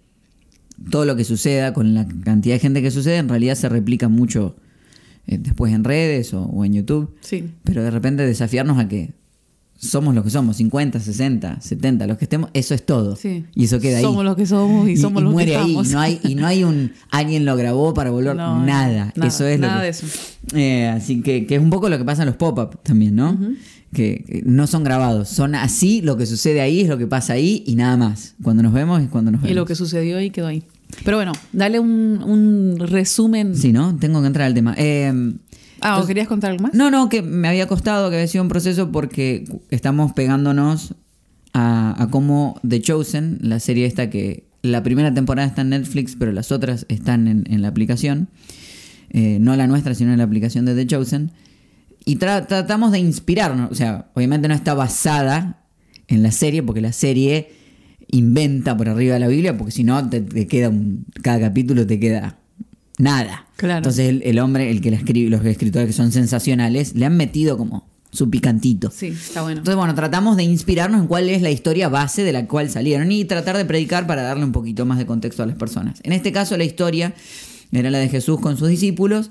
todo 0.89 1.05
lo 1.05 1.15
que 1.15 1.23
suceda 1.23 1.73
con 1.73 1.93
la 1.93 2.07
cantidad 2.23 2.55
de 2.55 2.59
gente 2.59 2.81
que 2.81 2.91
sucede 2.91 3.17
en 3.17 3.29
realidad 3.29 3.55
se 3.55 3.67
replica 3.67 4.07
mucho 4.07 4.55
eh, 5.25 5.37
después 5.37 5.73
en 5.73 5.83
redes 5.83 6.33
o, 6.33 6.63
en 6.63 6.73
YouTube. 6.73 7.15
Sí. 7.21 7.51
Pero 7.63 7.83
de 7.83 7.91
repente 7.91 8.25
desafiarnos 8.25 8.77
a 8.77 8.87
que 8.87 9.13
somos 9.75 10.15
los 10.15 10.23
que 10.23 10.29
somos, 10.29 10.57
50, 10.57 10.99
60, 10.99 11.61
70, 11.61 12.07
los 12.07 12.17
que 12.17 12.25
estemos, 12.25 12.49
eso 12.53 12.73
es 12.73 12.85
todo. 12.85 13.15
Sí. 13.15 13.45
Y 13.53 13.65
eso 13.65 13.79
queda 13.79 13.97
ahí. 13.97 14.03
Somos 14.03 14.23
los 14.23 14.35
que 14.35 14.45
somos 14.45 14.87
y, 14.89 14.97
somos 14.97 15.21
los 15.21 15.33
muere 15.33 15.51
que 15.51 15.57
ahí. 15.57 15.77
No 15.91 15.99
hay, 15.99 16.19
y 16.23 16.35
no 16.35 16.47
hay 16.47 16.63
un 16.63 16.93
alguien 17.11 17.45
lo 17.45 17.55
grabó 17.55 17.93
para 17.93 18.09
volver. 18.09 18.35
nada. 18.35 19.13
Eso 19.21 19.45
es 19.45 19.59
nada 19.59 19.77
lo 19.77 19.81
de 19.83 19.89
eso. 19.89 20.07
Eh, 20.53 20.87
así 20.87 21.21
que, 21.21 21.45
que, 21.45 21.55
es 21.55 21.61
un 21.61 21.69
poco 21.69 21.89
lo 21.89 21.97
que 21.97 22.05
pasa 22.05 22.23
en 22.23 22.27
los 22.27 22.37
pop-up 22.37 22.79
también, 22.83 23.15
¿no? 23.15 23.37
Que 23.93 24.43
no 24.45 24.67
son 24.67 24.83
grabados, 24.83 25.29
son 25.29 25.55
así, 25.55 26.01
lo 26.01 26.17
que 26.17 26.25
sucede 26.25 26.61
ahí 26.61 26.81
es 26.81 26.89
lo 26.89 26.97
que 26.97 27.07
pasa 27.07 27.33
ahí 27.33 27.63
y 27.65 27.75
nada 27.75 27.97
más. 27.97 28.35
Cuando 28.43 28.63
nos 28.63 28.73
vemos 28.73 29.01
es 29.01 29.09
cuando 29.09 29.31
nos 29.31 29.41
vemos. 29.41 29.51
Y 29.51 29.55
lo 29.55 29.65
que 29.65 29.75
sucedió 29.75 30.17
ahí 30.17 30.29
quedó 30.29 30.47
ahí. 30.47 30.63
Pero 31.03 31.17
bueno, 31.17 31.33
dale 31.53 31.79
un, 31.79 32.75
resumen. 32.79 33.55
Sí, 33.55 33.71
¿no? 33.71 33.97
Tengo 33.97 34.21
que 34.21 34.27
entrar 34.27 34.47
al 34.47 34.53
tema. 34.53 34.73
Eh, 34.77 35.33
ah, 35.81 35.99
¿o 35.99 36.05
querías 36.05 36.27
contar 36.27 36.51
algo 36.51 36.63
más? 36.63 36.73
No, 36.73 36.91
no, 36.91 37.09
que 37.09 37.21
me 37.21 37.47
había 37.47 37.67
costado, 37.67 38.09
que 38.09 38.17
había 38.17 38.27
sido 38.27 38.43
un 38.43 38.49
proceso 38.49 38.91
porque 38.91 39.45
estamos 39.69 40.13
pegándonos 40.13 40.95
a, 41.53 42.07
cómo 42.11 42.59
The 42.67 42.81
Chosen, 42.81 43.39
la 43.41 43.59
serie 43.59 43.85
esta 43.85 44.09
que 44.09 44.45
la 44.61 44.83
primera 44.83 45.13
temporada 45.13 45.47
está 45.47 45.61
en 45.61 45.69
Netflix, 45.69 46.15
pero 46.17 46.31
las 46.31 46.51
otras 46.51 46.85
están 46.89 47.27
en, 47.27 47.61
la 47.61 47.67
aplicación. 47.67 48.27
Eh, 49.09 49.37
no 49.39 49.55
la 49.55 49.67
nuestra, 49.67 49.95
sino 49.95 50.11
en 50.11 50.17
la 50.17 50.25
aplicación 50.25 50.65
de 50.65 50.75
The 50.75 50.87
Chosen 50.87 51.31
y 52.07 52.15
tratamos 52.15 52.93
de 52.93 52.99
inspirarnos. 52.99 53.69
O 53.69 53.75
sea, 53.75 54.09
obviamente 54.13 54.47
no 54.47 54.53
está 54.53 54.73
basada 54.73 55.65
en 56.07 56.23
la 56.23 56.31
serie, 56.31 56.63
porque 56.63 56.79
la 56.79 56.93
serie 56.93 57.51
inventa 58.09 58.77
por 58.77 58.87
arriba 58.87 59.15
de 59.15 59.19
la 59.19 59.27
Biblia, 59.27 59.57
porque 59.57 59.73
si 59.73 59.83
no, 59.83 60.09
te, 60.09 60.47
queda 60.47 60.69
un, 60.69 61.05
cada 61.21 61.41
capítulo 61.41 61.85
te 61.85 61.99
queda 61.99 62.39
nada. 62.97 63.47
Claro. 63.57 63.79
Entonces 63.79 64.21
el, 64.23 64.39
hombre, 64.39 64.71
el 64.71 64.79
que 64.79 64.89
la 64.89 64.95
escribe, 64.95 65.29
los 65.29 65.45
escritores 65.45 65.87
que 65.87 65.93
son 65.93 66.13
sensacionales, 66.13 66.95
le 66.95 67.05
han 67.05 67.17
metido 67.17 67.57
como 67.57 67.89
su 68.09 68.29
picantito. 68.29 68.89
Sí, 68.89 69.07
está 69.07 69.41
bueno. 69.41 69.57
Entonces, 69.57 69.75
bueno, 69.75 69.93
tratamos 69.93 70.37
de 70.37 70.43
inspirarnos 70.43 71.01
en 71.01 71.07
cuál 71.07 71.29
es 71.29 71.41
la 71.41 71.51
historia 71.51 71.89
base 71.89 72.23
de 72.23 72.31
la 72.31 72.47
cual 72.47 72.69
salieron 72.69 73.11
y 73.11 73.25
tratar 73.25 73.57
de 73.57 73.65
predicar 73.65 74.07
para 74.07 74.21
darle 74.21 74.45
un 74.45 74.53
poquito 74.53 74.85
más 74.85 74.97
de 74.97 75.05
contexto 75.05 75.43
a 75.43 75.45
las 75.45 75.57
personas. 75.57 75.99
En 76.03 76.13
este 76.13 76.31
caso, 76.31 76.55
la 76.55 76.63
historia 76.63 77.13
era 77.73 77.91
la 77.91 77.97
de 77.97 78.07
Jesús 78.07 78.39
con 78.39 78.55
sus 78.55 78.69
discípulos. 78.69 79.29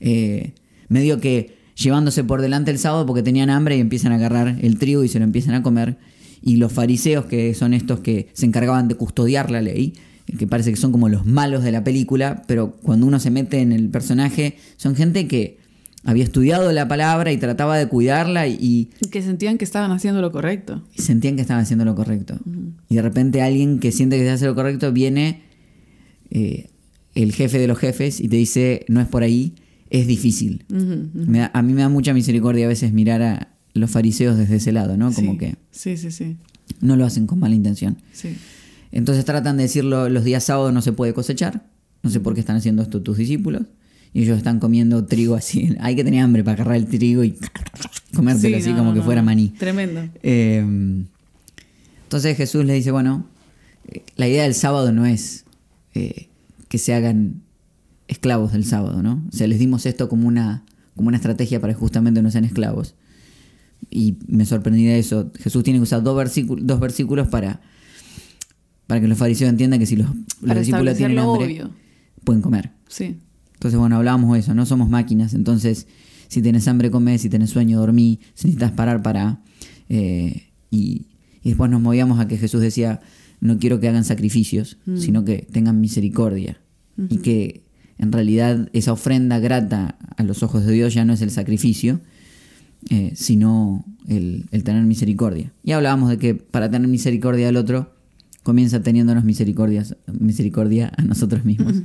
Eh, 0.00 0.52
medio 0.88 1.20
que 1.20 1.57
llevándose 1.78 2.24
por 2.24 2.42
delante 2.42 2.70
el 2.70 2.78
sábado 2.78 3.06
porque 3.06 3.22
tenían 3.22 3.50
hambre 3.50 3.76
y 3.76 3.80
empiezan 3.80 4.12
a 4.12 4.16
agarrar 4.16 4.56
el 4.60 4.78
trigo 4.78 5.04
y 5.04 5.08
se 5.08 5.18
lo 5.18 5.24
empiezan 5.24 5.54
a 5.54 5.62
comer. 5.62 5.96
Y 6.42 6.56
los 6.56 6.72
fariseos, 6.72 7.26
que 7.26 7.54
son 7.54 7.74
estos 7.74 8.00
que 8.00 8.28
se 8.32 8.46
encargaban 8.46 8.88
de 8.88 8.96
custodiar 8.96 9.50
la 9.50 9.62
ley, 9.62 9.94
que 10.38 10.46
parece 10.46 10.70
que 10.70 10.76
son 10.76 10.92
como 10.92 11.08
los 11.08 11.24
malos 11.24 11.64
de 11.64 11.72
la 11.72 11.84
película, 11.84 12.42
pero 12.46 12.72
cuando 12.76 13.06
uno 13.06 13.18
se 13.18 13.30
mete 13.30 13.60
en 13.60 13.72
el 13.72 13.88
personaje, 13.88 14.56
son 14.76 14.94
gente 14.94 15.26
que 15.26 15.58
había 16.04 16.22
estudiado 16.22 16.70
la 16.72 16.86
palabra 16.86 17.32
y 17.32 17.38
trataba 17.38 17.76
de 17.76 17.86
cuidarla 17.86 18.46
y... 18.46 18.90
Que 19.10 19.22
sentían 19.22 19.58
que 19.58 19.64
estaban 19.64 19.90
haciendo 19.90 20.20
lo 20.20 20.30
correcto. 20.30 20.82
Y 20.94 21.02
sentían 21.02 21.36
que 21.36 21.42
estaban 21.42 21.62
haciendo 21.62 21.84
lo 21.84 21.94
correcto. 21.94 22.38
Y 22.88 22.96
de 22.96 23.02
repente 23.02 23.42
alguien 23.42 23.80
que 23.80 23.90
siente 23.90 24.16
que 24.16 24.24
se 24.24 24.30
hace 24.30 24.46
lo 24.46 24.54
correcto 24.54 24.92
viene 24.92 25.42
eh, 26.30 26.68
el 27.14 27.32
jefe 27.32 27.58
de 27.58 27.66
los 27.66 27.78
jefes 27.78 28.20
y 28.20 28.28
te 28.28 28.36
dice, 28.36 28.84
no 28.88 29.00
es 29.00 29.08
por 29.08 29.22
ahí 29.22 29.54
es 29.90 30.06
difícil. 30.06 30.64
a 31.52 31.62
mí 31.62 31.72
me 31.72 31.82
da 31.82 31.88
mucha 31.88 32.12
misericordia 32.12 32.66
a 32.66 32.68
veces 32.68 32.92
mirar 32.92 33.22
a 33.22 33.48
los 33.74 33.90
fariseos 33.90 34.36
desde 34.36 34.56
ese 34.56 34.72
lado, 34.72 34.96
¿no? 34.96 35.12
Como 35.12 35.38
que 35.38 35.56
sí, 35.70 35.96
sí, 35.96 36.10
sí. 36.10 36.36
no 36.80 36.96
lo 36.96 37.04
hacen 37.04 37.26
con 37.26 37.38
mala 37.38 37.54
intención. 37.54 37.98
Sí. 38.12 38.36
Entonces 38.92 39.24
tratan 39.24 39.56
de 39.56 39.64
decirlo, 39.64 40.08
los 40.08 40.24
días 40.24 40.44
sábados 40.44 40.72
no 40.72 40.82
se 40.82 40.92
puede 40.92 41.12
cosechar, 41.14 41.66
no 42.02 42.10
sé 42.10 42.20
por 42.20 42.34
qué 42.34 42.40
están 42.40 42.56
haciendo 42.56 42.82
esto 42.82 43.02
tus 43.02 43.18
discípulos, 43.18 43.62
y 44.12 44.22
ellos 44.22 44.38
están 44.38 44.58
comiendo 44.58 45.04
trigo 45.04 45.34
así, 45.34 45.76
hay 45.80 45.94
que 45.94 46.04
tener 46.04 46.22
hambre 46.22 46.42
para 46.42 46.54
agarrar 46.54 46.76
el 46.76 46.86
trigo 46.86 47.24
y 47.24 47.36
comértelo 48.14 48.56
así 48.56 48.72
como 48.72 48.94
que 48.94 49.02
fuera 49.02 49.22
maní. 49.22 49.50
Tremendo. 49.50 50.08
Eh, 50.22 50.64
entonces 52.04 52.36
Jesús 52.36 52.64
les 52.64 52.76
dice, 52.76 52.90
bueno, 52.90 53.26
eh, 53.86 54.02
la 54.16 54.28
idea 54.28 54.44
del 54.44 54.54
sábado 54.54 54.92
no 54.92 55.04
es 55.04 55.44
eh, 55.94 56.28
que 56.68 56.78
se 56.78 56.94
hagan 56.94 57.42
esclavos 58.08 58.52
del 58.52 58.64
sábado, 58.64 59.02
¿no? 59.02 59.24
O 59.32 59.36
sea, 59.36 59.46
les 59.46 59.58
dimos 59.58 59.86
esto 59.86 60.08
como 60.08 60.26
una, 60.26 60.64
como 60.96 61.08
una 61.08 61.18
estrategia 61.18 61.60
para 61.60 61.74
que 61.74 61.78
justamente 61.78 62.22
no 62.22 62.30
sean 62.30 62.44
esclavos. 62.44 62.94
Y 63.90 64.16
me 64.26 64.44
sorprendí 64.44 64.84
de 64.84 64.98
eso. 64.98 65.30
Jesús 65.38 65.62
tiene 65.62 65.78
que 65.78 65.84
usar 65.84 66.02
dos, 66.02 66.16
versículos, 66.16 66.66
dos 66.66 66.80
versículos 66.80 67.28
para, 67.28 67.60
para 68.86 69.00
que 69.00 69.08
los 69.08 69.18
fariseos 69.18 69.50
entiendan 69.50 69.78
que 69.78 69.86
si 69.86 69.96
los, 69.96 70.08
discípulos 70.40 70.96
tienen 70.96 71.18
hambre, 71.18 71.66
pueden 72.24 72.42
comer. 72.42 72.72
Sí. 72.88 73.18
Entonces, 73.54 73.78
bueno, 73.78 73.96
hablábamos 73.96 74.32
de 74.32 74.40
eso, 74.40 74.54
no 74.54 74.66
somos 74.66 74.88
máquinas. 74.88 75.34
Entonces, 75.34 75.86
si 76.28 76.42
tienes 76.42 76.66
hambre, 76.68 76.90
come, 76.90 77.18
si 77.18 77.28
tienes 77.28 77.50
sueño, 77.50 77.78
dormí, 77.78 78.20
si 78.34 78.48
necesitas 78.48 78.72
parar, 78.72 79.02
para. 79.02 79.40
Eh, 79.88 80.48
y, 80.70 81.06
después 81.44 81.70
nos 81.70 81.80
movíamos 81.80 82.20
a 82.20 82.28
que 82.28 82.36
Jesús 82.36 82.60
decía, 82.60 83.00
no 83.40 83.58
quiero 83.58 83.80
que 83.80 83.88
hagan 83.88 84.04
sacrificios, 84.04 84.78
mm. 84.86 84.98
sino 84.98 85.24
que 85.24 85.46
tengan 85.50 85.80
misericordia. 85.80 86.60
Y 87.08 87.18
que 87.18 87.62
en 87.98 88.12
realidad 88.12 88.68
esa 88.72 88.92
ofrenda 88.92 89.38
grata 89.38 89.98
a 90.16 90.22
los 90.22 90.42
ojos 90.42 90.64
de 90.64 90.72
Dios 90.72 90.94
ya 90.94 91.04
no 91.04 91.12
es 91.12 91.22
el 91.22 91.30
sacrificio, 91.30 92.00
eh, 92.90 93.12
sino 93.14 93.84
el, 94.06 94.46
tener 94.64 94.84
misericordia. 94.84 95.52
Y 95.64 95.72
hablábamos 95.72 96.10
de 96.10 96.18
que 96.18 96.34
para 96.34 96.70
tener 96.70 96.88
misericordia 96.88 97.46
del 97.46 97.56
otro, 97.56 97.92
comienza 98.42 98.82
teniéndonos 98.82 99.24
misericordias, 99.24 99.96
misericordia 100.06 100.92
a 100.96 101.02
nosotros 101.02 101.44
mismos. 101.44 101.74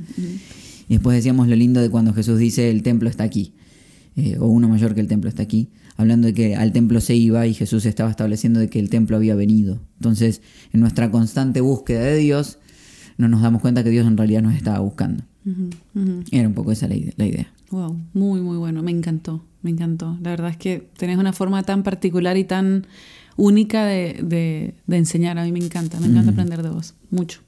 Y 0.86 0.96
después 0.96 1.16
decíamos 1.16 1.48
lo 1.48 1.56
lindo 1.56 1.80
de 1.80 1.88
cuando 1.88 2.12
Jesús 2.12 2.38
dice 2.38 2.70
el 2.70 2.82
templo 2.82 3.08
está 3.08 3.24
aquí, 3.24 3.54
eh, 4.16 4.36
o 4.38 4.48
uno 4.48 4.68
mayor 4.68 4.94
que 4.94 5.00
el 5.00 5.08
templo 5.08 5.30
está 5.30 5.42
aquí, 5.42 5.70
hablando 5.96 6.26
de 6.26 6.34
que 6.34 6.56
al 6.56 6.72
templo 6.72 7.00
se 7.00 7.14
iba 7.16 7.46
y 7.46 7.54
Jesús 7.54 7.86
estaba 7.86 8.10
estableciendo 8.10 8.60
de 8.60 8.68
que 8.68 8.80
el 8.80 8.90
templo 8.90 9.16
había 9.16 9.34
venido. 9.34 9.80
Entonces, 9.94 10.42
en 10.74 10.80
nuestra 10.80 11.10
constante 11.10 11.62
búsqueda 11.62 12.02
de 12.02 12.18
Dios, 12.18 12.58
no 13.16 13.28
nos 13.28 13.40
damos 13.40 13.62
cuenta 13.62 13.82
que 13.82 13.88
Dios 13.88 14.06
en 14.06 14.18
realidad 14.18 14.42
nos 14.42 14.54
estaba 14.54 14.78
buscando. 14.80 15.24
Era 16.30 16.48
un 16.48 16.54
poco 16.54 16.72
esa 16.72 16.88
la, 16.88 16.94
idea. 16.96 17.52
Wow, 17.70 18.00
muy, 18.12 18.40
muy 18.40 18.56
bueno. 18.56 18.82
Me 18.82 18.90
encantó, 18.90 19.44
me 19.62 19.70
encantó. 19.70 20.18
La 20.22 20.30
verdad 20.30 20.50
es 20.50 20.56
que 20.56 20.88
tenés 20.96 21.18
una 21.18 21.32
forma 21.32 21.62
tan 21.62 21.82
particular 21.82 22.36
y 22.36 22.44
tan 22.44 22.86
única 23.36 23.84
de, 23.84 24.74
enseñar. 24.88 25.38
A 25.38 25.44
mí 25.44 25.52
me 25.52 25.58
encanta, 25.58 26.00
me 26.00 26.06
encanta 26.06 26.30
aprender 26.30 26.62
de 26.62 26.70
vos. 26.70 26.94
Mucho. 27.10 27.40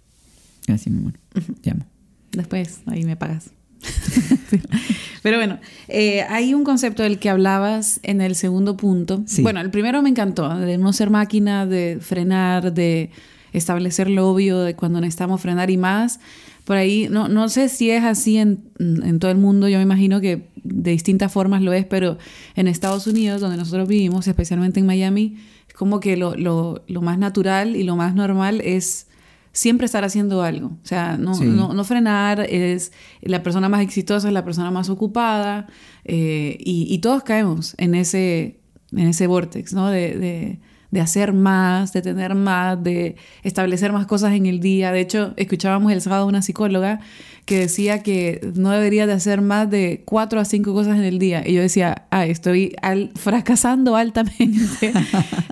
Gracias, 0.66 0.92
mi 0.92 1.00
amor. 1.00 1.14
Te 1.60 1.70
amo. 1.70 1.86
Después, 2.32 2.80
ahí 2.86 3.04
me 3.04 3.16
pagas. 3.16 3.50
Pero 5.22 5.38
bueno, 5.38 5.58
eh, 5.88 6.22
hay 6.28 6.54
un 6.54 6.64
concepto 6.64 7.02
del 7.02 7.18
que 7.18 7.30
hablabas 7.30 8.00
en 8.02 8.20
el 8.20 8.34
segundo 8.34 8.76
punto. 8.76 9.24
Bueno, 9.40 9.60
el 9.60 9.70
primero 9.70 10.02
me 10.02 10.10
encantó, 10.10 10.56
de 10.56 10.78
no 10.78 10.92
ser 10.92 11.10
máquina, 11.10 11.66
de 11.66 11.98
frenar, 12.00 12.72
de 12.72 13.10
establecer 13.52 14.10
lo 14.10 14.28
obvio 14.28 14.60
de 14.60 14.74
cuando 14.74 15.00
necesitamos 15.00 15.40
frenar 15.40 15.70
y 15.70 15.76
más. 15.76 16.20
Por 16.66 16.76
ahí, 16.76 17.06
no, 17.08 17.28
no 17.28 17.48
sé 17.48 17.68
si 17.68 17.90
es 17.90 18.02
así 18.02 18.38
en, 18.38 18.72
en 18.80 19.20
todo 19.20 19.30
el 19.30 19.38
mundo, 19.38 19.68
yo 19.68 19.78
me 19.78 19.84
imagino 19.84 20.20
que 20.20 20.48
de 20.64 20.90
distintas 20.90 21.30
formas 21.32 21.62
lo 21.62 21.72
es, 21.72 21.84
pero 21.84 22.18
en 22.56 22.66
Estados 22.66 23.06
Unidos, 23.06 23.40
donde 23.40 23.56
nosotros 23.56 23.86
vivimos, 23.86 24.26
especialmente 24.26 24.80
en 24.80 24.86
Miami, 24.86 25.36
es 25.68 25.74
como 25.74 26.00
que 26.00 26.16
lo, 26.16 26.34
lo, 26.34 26.82
lo 26.88 27.02
más 27.02 27.18
natural 27.18 27.76
y 27.76 27.84
lo 27.84 27.94
más 27.94 28.16
normal 28.16 28.60
es 28.64 29.06
siempre 29.52 29.86
estar 29.86 30.04
haciendo 30.04 30.42
algo. 30.42 30.66
O 30.82 30.86
sea, 30.86 31.16
no, 31.16 31.38
no, 31.40 31.84
frenar, 31.84 32.40
es 32.40 32.92
la 33.22 33.44
persona 33.44 33.68
más 33.68 33.82
exitosa, 33.82 34.26
es 34.26 34.34
la 34.34 34.44
persona 34.44 34.72
más 34.72 34.90
ocupada, 34.90 35.68
eh, 36.04 36.56
y, 36.58 36.98
todos 36.98 37.22
caemos 37.22 37.74
en 37.78 37.94
ese, 37.94 38.58
en 38.90 39.06
ese 39.06 39.28
vortex, 39.28 39.72
¿no? 39.72 39.88
de, 39.88 40.18
de 40.18 40.58
hacer 41.00 41.32
más, 41.32 41.92
de 41.92 42.02
tener 42.02 42.34
más, 42.34 42.82
de 42.82 43.16
establecer 43.42 43.92
más 43.92 44.06
cosas 44.06 44.32
en 44.34 44.46
el 44.46 44.60
día. 44.60 44.92
De 44.92 45.00
hecho, 45.00 45.34
escuchábamos 45.36 45.92
el 45.92 46.00
sábado 46.00 46.26
una 46.26 46.42
psicóloga 46.42 47.00
que 47.46 47.60
decía 47.60 48.02
que 48.02 48.40
no 48.56 48.70
debería 48.70 49.06
de 49.06 49.12
hacer 49.12 49.40
más 49.40 49.70
de 49.70 50.02
cuatro 50.04 50.40
a 50.40 50.44
cinco 50.44 50.74
cosas 50.74 50.96
en 50.96 51.04
el 51.04 51.20
día. 51.20 51.44
Y 51.46 51.54
yo 51.54 51.62
decía, 51.62 52.06
ah, 52.10 52.26
estoy 52.26 52.74
fracasando 53.14 53.96
altamente. 53.96 54.92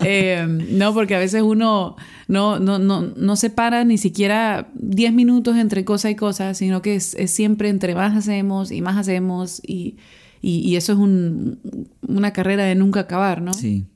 Eh, 0.07 0.45
no, 0.71 0.93
porque 0.93 1.15
a 1.15 1.19
veces 1.19 1.41
uno 1.41 1.97
no, 2.29 2.59
no, 2.59 2.79
no, 2.79 3.01
no 3.01 3.37
separa 3.37 3.85
ni 3.85 3.97
siquiera 3.97 4.69
diez 4.75 5.15
minutos 5.15 5.57
entre 5.57 5.85
cosa 5.85 6.11
y 6.11 6.15
cosa, 6.15 6.53
sino 6.53 6.83
que 6.83 6.97
es, 6.97 7.17
siempre 7.27 7.71
entre 7.71 7.95
más 7.95 8.15
hacemos 8.15 8.71
y 8.71 8.83
más 8.83 8.99
hacemos 8.99 9.63
y, 9.67 9.97
y, 10.43 10.77
eso 10.77 10.93
es 10.93 10.99
una 10.99 12.33
carrera 12.35 12.65
de 12.65 12.75
nunca 12.75 13.01
acabar, 13.01 13.41
¿no? 13.41 13.55
Sí. 13.55 13.87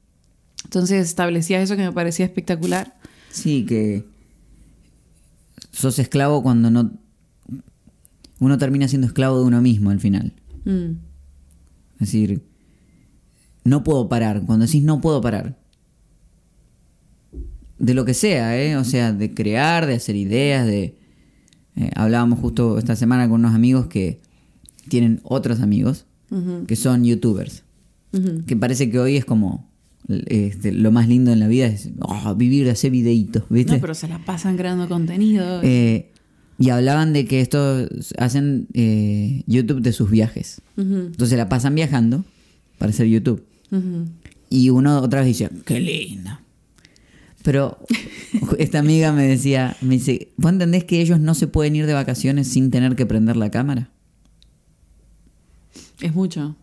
Entonces 0.65 1.07
establecía 1.07 1.63
eso 1.63 1.77
que 1.77 1.83
me 1.83 1.93
parecía 1.93 2.27
espectacular. 2.27 2.97
Sí, 3.31 3.65
que 3.65 4.05
sos 5.73 5.99
esclavo 5.99 6.43
cuando 6.43 6.71
no... 6.71 6.93
Uno 8.41 8.59
termina 8.59 8.87
siendo 8.87 9.07
esclavo 9.07 9.41
de 9.41 9.47
uno 9.47 9.61
mismo 9.61 9.91
al 9.91 10.01
final. 10.01 10.33
Mm. 10.65 10.93
Es 11.95 11.99
decir, 12.01 12.43
no 13.65 13.83
puedo 13.83 14.09
parar. 14.09 14.43
Cuando 14.47 14.67
decís 14.67 14.83
no 14.83 15.01
puedo 15.01 15.21
parar. 15.21 15.59
De 17.79 17.95
lo 17.95 18.05
que 18.05 18.15
sea, 18.15 18.61
¿eh? 18.61 18.77
O 18.77 18.85
sea, 18.85 19.13
de 19.13 19.35
crear, 19.35 19.87
de 19.87 19.95
hacer 19.95 20.17
ideas, 20.17 20.67
de... 20.67 20.97
Eh, 21.77 21.91
hablábamos 21.95 22.41
justo 22.41 22.79
esta 22.79 22.97
semana 22.97 23.29
con 23.29 23.41
unos 23.41 23.55
amigos 23.55 23.87
que 23.87 24.21
tienen 24.89 25.21
otros 25.23 25.61
amigos 25.61 26.07
que 26.67 26.77
son 26.77 27.05
youtubers. 27.05 27.63
Que 28.47 28.57
parece 28.57 28.91
que 28.91 28.99
hoy 28.99 29.17
es 29.17 29.25
como 29.25 29.68
este, 30.09 30.73
lo 30.73 30.91
más 30.91 31.09
lindo 31.09 31.33
en 31.33 31.41
la 31.41 31.49
vida 31.49 31.67
es 31.67 31.91
oh, 32.01 32.35
vivir, 32.35 32.69
hacer 32.71 32.91
videitos, 32.91 33.45
¿viste? 33.51 33.75
No, 33.75 33.81
pero 33.81 33.95
se 33.95 34.09
la 34.09 34.19
pasan 34.25 34.57
creando 34.57 34.89
contenido. 34.89 35.61
Eh, 35.63 36.11
y 36.59 36.71
hablaban 36.71 37.13
de 37.13 37.27
que 37.27 37.41
esto 37.41 37.87
hacen 38.19 38.67
eh, 38.73 39.43
YouTube 39.47 39.81
de 39.81 39.93
sus 39.93 40.11
viajes. 40.11 40.61
Entonces 40.77 41.37
la 41.37 41.49
pasan 41.49 41.75
viajando 41.75 42.25
para 42.79 42.91
hacer 42.91 43.07
YouTube. 43.07 43.45
Y 44.51 44.71
uno 44.71 45.01
otra 45.01 45.21
vez 45.21 45.29
dice, 45.29 45.51
qué 45.65 45.79
linda. 45.79 46.41
Pero 47.43 47.79
esta 48.59 48.81
amiga 48.81 49.13
me 49.13 49.27
decía, 49.27 49.77
me 49.83 49.95
dice, 49.95 50.29
¿vos 50.37 50.53
entendés 50.53 50.85
que 50.85 51.01
ellos 51.01 51.21
no 51.21 51.35
se 51.35 51.47
pueden 51.47 51.77
ir 51.77 51.87
de 51.87 51.95
vacaciones 51.95 52.49
sin 52.49 52.71
tener 52.71 52.97
que 52.97 53.07
prender 53.07 53.37
la 53.37 53.51
cámara? 53.51 53.91
Es 56.01 56.15
mucho. 56.15 56.57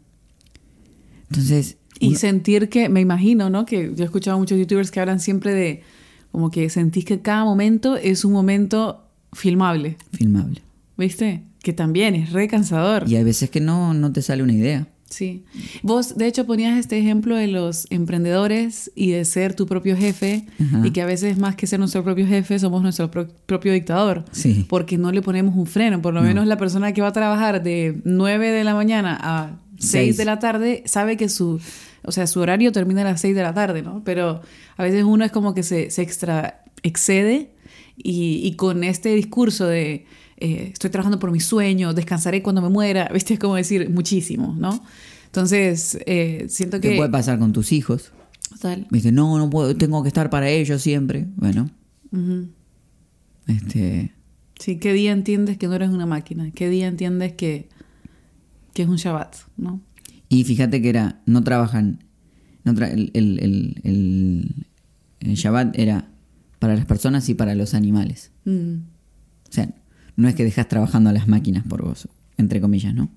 Entonces, 1.30 1.78
y 2.06 2.16
sentir 2.16 2.70
que, 2.70 2.90
me 2.90 3.02
imagino, 3.02 3.50
¿no? 3.50 3.66
Que 3.66 3.92
yo 3.96 4.04
he 4.04 4.06
escuchado 4.06 4.38
a 4.38 4.40
muchos 4.40 4.58
youtubers 4.58 4.92
que 4.92 5.00
hablan 5.00 5.20
siempre 5.20 5.54
de 5.54 5.84
como 6.32 6.52
que 6.52 6.70
sentís 6.70 7.06
que 7.06 7.22
cada 7.22 7.46
momento 7.46 7.96
es 7.96 8.26
un 8.26 8.34
momento 8.34 9.06
filmable. 9.34 9.98
Filmable. 10.12 10.62
¿Viste? 10.98 11.44
Que 11.62 11.74
también 11.74 12.16
es 12.16 12.32
re 12.32 12.48
cansador. 12.48 13.06
Y 13.08 13.16
hay 13.16 13.24
veces 13.24 13.50
que 13.50 13.62
no, 13.62 13.94
no 13.94 14.12
te 14.12 14.22
sale 14.22 14.44
una 14.44 14.54
idea. 14.54 14.88
Sí. 15.10 15.46
Vos, 15.84 16.18
de 16.18 16.28
hecho, 16.28 16.46
ponías 16.46 16.78
este 16.78 16.98
ejemplo 16.98 17.36
de 17.36 17.48
los 17.48 17.88
emprendedores 17.90 18.92
y 18.96 19.12
de 19.12 19.24
ser 19.24 19.54
tu 19.54 19.66
propio 19.66 19.96
jefe 19.96 20.46
y 20.84 20.92
que 20.92 21.02
a 21.02 21.06
veces 21.06 21.38
más 21.38 21.56
que 21.56 21.68
ser 21.68 21.80
nuestro 21.80 22.04
propio 22.04 22.28
jefe 22.28 22.58
somos 22.60 22.82
nuestro 22.82 23.12
propio 23.12 23.72
dictador. 23.72 24.26
Sí. 24.32 24.66
Porque 24.68 24.98
no 24.98 25.12
le 25.12 25.22
ponemos 25.22 25.56
un 25.56 25.68
freno. 25.68 26.02
Por 26.02 26.14
lo 26.14 26.22
menos 26.22 26.48
la 26.48 26.58
persona 26.58 26.92
que 26.92 27.02
va 27.02 27.10
a 27.10 27.14
trabajar 27.14 27.64
de 27.64 28.02
9 28.04 28.52
de 28.52 28.64
la 28.64 28.74
mañana 28.74 29.18
a 29.22 29.60
6 29.80 30.18
de 30.18 30.26
la 30.26 30.40
tarde 30.40 30.84
sabe 30.86 31.18
que 31.18 31.30
su 31.30 31.60
o 32.06 32.12
sea, 32.12 32.28
su 32.28 32.40
horario 32.40 32.72
termina 32.72 33.02
a 33.02 33.06
las 33.06 33.22
6 33.22 33.36
de 33.36 33.42
la 33.42 33.54
tarde, 33.54 33.82
¿no? 33.82 34.04
Pero 34.04 34.42
a 34.78 34.84
veces 34.84 35.04
uno 35.04 35.26
es 35.26 35.32
como 35.32 35.54
que 35.54 35.64
se, 35.64 35.90
se 35.90 36.02
extra 36.02 36.64
excede 36.84 37.52
y, 37.98 38.54
con 38.56 38.84
este 38.84 39.16
discurso 39.16 39.66
de 39.66 40.06
eh, 40.38 40.70
estoy 40.72 40.90
trabajando 40.90 41.18
por 41.18 41.32
mi 41.32 41.40
sueño, 41.40 41.94
descansaré 41.94 42.44
cuando 42.44 42.62
me 42.62 42.70
muera, 42.70 43.10
¿viste? 43.14 43.34
Es 43.36 43.40
como 43.40 43.56
decir 43.56 43.90
muchísimo, 43.90 44.56
¿no? 44.58 44.84
Entonces, 45.26 45.98
eh, 46.06 46.46
siento 46.50 46.80
que... 46.80 46.92
¿Qué 46.92 46.98
puede 46.98 47.10
pasar 47.10 47.40
con 47.40 47.52
tus 47.52 47.72
hijos? 47.72 48.12
Total. 48.50 48.88
Dice, 48.90 49.12
no, 49.12 49.38
no 49.38 49.50
puedo, 49.50 49.76
tengo 49.76 50.02
que 50.04 50.08
estar 50.08 50.30
para 50.30 50.50
ellos 50.50 50.82
siempre. 50.82 51.26
Bueno. 51.36 51.70
Este... 53.48 54.12
Sí, 54.60 54.78
¿qué 54.78 54.94
día 54.94 55.12
entiendes 55.12 55.58
que 55.58 55.68
no 55.68 55.74
eres 55.74 55.90
una 55.90 56.06
máquina? 56.06 56.52
¿Qué 56.52 56.70
día 56.70 56.88
entiendes 56.88 57.34
que, 57.34 57.68
que 58.76 58.84
es 58.84 58.90
un 58.90 58.98
Shabbat, 58.98 59.38
no? 59.56 59.80
Y 60.28 60.44
fíjate 60.44 60.82
que 60.82 60.90
era, 60.90 61.22
no 61.26 61.46
trabajan, 61.46 62.04
el, 62.66 63.10
el, 63.14 64.66
Shabbat 65.22 65.80
era 65.80 66.10
para 66.60 66.76
las 66.76 66.86
personas 66.86 67.30
y 67.30 67.36
para 67.36 67.56
los 67.56 67.74
animales. 67.74 68.32
Mm. 68.44 68.76
O 69.50 69.52
sea, 69.52 69.74
no 70.18 70.28
es 70.28 70.36
que 70.36 70.44
dejas 70.44 70.68
trabajando 70.68 71.10
a 71.10 71.14
las 71.14 71.30
máquinas 71.30 71.64
por 71.66 71.84
vos, 71.84 72.10
entre 72.38 72.60
comillas, 72.60 72.94
¿no? 72.94 73.10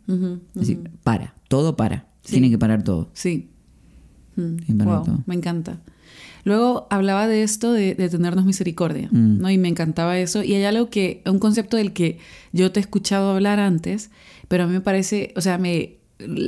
Es 0.54 0.60
decir, 0.60 0.90
para, 1.02 1.34
todo 1.48 1.76
para. 1.76 2.06
Tiene 2.22 2.50
que 2.50 2.58
parar 2.58 2.84
todo. 2.84 3.10
Sí. 3.14 3.50
Mm. 4.36 5.24
Me 5.26 5.34
encanta. 5.34 5.80
Luego 6.48 6.86
hablaba 6.88 7.28
de 7.28 7.42
esto 7.42 7.72
de, 7.72 7.94
tenernos 7.94 8.46
misericordia, 8.46 9.10
mm. 9.10 9.38
¿no? 9.38 9.50
Y 9.50 9.58
me 9.58 9.68
encantaba 9.68 10.18
eso. 10.18 10.42
Y 10.42 10.54
hay 10.54 10.64
algo 10.64 10.88
que, 10.88 11.20
un 11.26 11.38
concepto 11.38 11.76
del 11.76 11.92
que 11.92 12.16
yo 12.54 12.72
te 12.72 12.80
he 12.80 12.82
escuchado 12.82 13.32
hablar 13.32 13.60
antes, 13.60 14.10
pero 14.48 14.64
a 14.64 14.66
mí 14.66 14.72
me 14.72 14.80
parece, 14.80 15.34
o 15.36 15.42
sea, 15.42 15.58
me, 15.58 15.96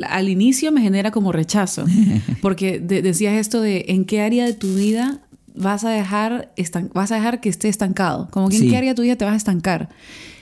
al 0.09 0.31
inicio 0.31 0.73
me 0.73 0.81
genera 0.81 1.11
como 1.11 1.33
rechazo, 1.33 1.85
porque 2.41 2.81
decías 2.81 3.35
esto 3.35 3.61
de 3.61 3.85
en 3.89 4.07
qué 4.07 4.23
área 4.23 4.47
de 4.47 4.55
tu 4.55 4.75
vida 4.75 5.21
vas 5.55 5.85
a 5.85 5.91
dejar, 5.91 6.51
vas 6.95 7.13
a 7.13 7.17
dejar 7.17 7.43
que 7.43 7.51
esté 7.51 7.69
estancado, 7.69 8.29
como 8.31 8.49
que 8.49 8.57
en 8.57 8.71
qué 8.71 8.79
área 8.79 8.93
de 8.93 8.95
tu 8.95 9.03
vida 9.03 9.17
te 9.17 9.27
vas 9.27 9.35
a 9.35 9.37
estancar. 9.37 9.91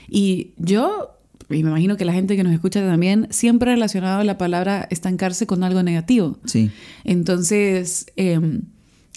Y 0.07 0.51
yo, 0.55 1.17
y 1.49 1.63
me 1.63 1.69
imagino 1.71 1.97
que 1.97 2.05
la 2.05 2.13
gente 2.13 2.37
que 2.37 2.45
nos 2.45 2.53
escucha 2.53 2.79
también, 2.79 3.27
siempre 3.29 3.73
relacionado 3.73 4.23
la 4.23 4.37
palabra 4.37 4.87
estancarse 4.89 5.47
con 5.47 5.65
algo 5.65 5.83
negativo. 5.83 6.37
Sí. 6.45 6.71
Entonces, 7.03 8.05
em, 8.15 8.61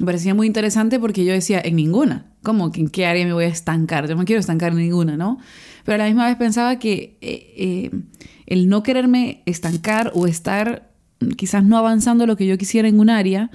me 0.01 0.07
parecía 0.07 0.35
muy 0.35 0.47
interesante 0.47 0.99
porque 0.99 1.25
yo 1.25 1.33
decía, 1.33 1.61
en 1.63 1.77
ninguna. 1.77 2.27
¿Cómo 2.43 2.73
que 2.73 2.81
en 2.81 2.89
qué 2.89 3.07
área 3.07 3.25
me 3.25 3.33
voy 3.33 3.45
a 3.45 3.49
estancar? 3.49 4.09
Yo 4.09 4.17
no 4.17 4.25
quiero 4.25 4.41
estancar 4.41 4.73
en 4.73 4.79
ninguna, 4.79 5.17
¿no? 5.17 5.39
Pero 5.85 5.95
a 5.95 5.99
la 5.99 6.07
misma 6.07 6.27
vez 6.27 6.37
pensaba 6.37 6.79
que 6.79 7.19
eh, 7.21 7.55
eh, 7.57 7.91
el 8.47 8.69
no 8.69 8.83
quererme 8.83 9.43
estancar 9.47 10.11
o 10.15 10.27
estar 10.27 10.91
quizás 11.37 11.65
no 11.65 11.79
avanzando 11.79 12.27
lo 12.27 12.37
que 12.37 12.47
yo 12.47 12.59
quisiera 12.59 12.89
en 12.89 12.99
un 12.99 13.11
área, 13.11 13.51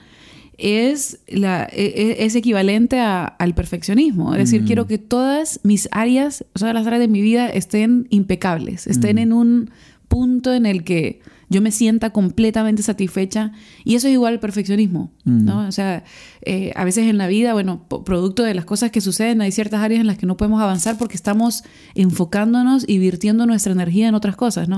es, 0.57 1.19
la, 1.27 1.67
e, 1.71 1.85
e, 2.19 2.25
es 2.25 2.35
equivalente 2.35 2.99
al 2.99 3.53
perfeccionismo. 3.53 4.33
Es 4.33 4.39
decir, 4.39 4.63
mm. 4.63 4.65
quiero 4.65 4.87
que 4.87 4.97
todas 4.97 5.59
mis 5.63 5.87
áreas, 5.91 6.45
sea, 6.55 6.73
las 6.73 6.87
áreas 6.87 7.01
de 7.01 7.07
mi 7.07 7.21
vida 7.21 7.47
estén 7.47 8.07
impecables, 8.09 8.87
estén 8.87 9.17
mm. 9.17 9.19
en 9.19 9.33
un 9.33 9.71
punto 10.07 10.53
en 10.53 10.65
el 10.65 10.83
que 10.83 11.21
yo 11.49 11.61
me 11.61 11.71
sienta 11.71 12.09
completamente 12.09 12.83
satisfecha. 12.83 13.51
Y 13.83 13.95
eso 13.95 14.07
es 14.07 14.13
igual 14.13 14.33
al 14.33 14.39
perfeccionismo, 14.39 15.11
¿no? 15.23 15.63
Mm. 15.63 15.67
O 15.67 15.71
sea, 15.71 16.03
eh, 16.41 16.73
a 16.75 16.83
veces 16.83 17.07
en 17.07 17.17
la 17.17 17.27
vida, 17.27 17.53
bueno, 17.53 17.85
producto 17.87 18.43
de 18.43 18.53
las 18.53 18.65
cosas 18.65 18.91
que 18.91 18.99
suceden, 18.99 19.41
hay 19.41 19.51
ciertas 19.51 19.81
áreas 19.81 20.01
en 20.01 20.07
las 20.07 20.17
que 20.17 20.25
no 20.25 20.35
podemos 20.35 20.61
avanzar 20.61 20.97
porque 20.97 21.15
estamos 21.15 21.63
enfocándonos 21.95 22.83
y 22.87 22.99
virtiendo 22.99 23.45
nuestra 23.45 23.71
energía 23.71 24.07
en 24.07 24.15
otras 24.15 24.35
cosas, 24.35 24.67
¿no? 24.67 24.77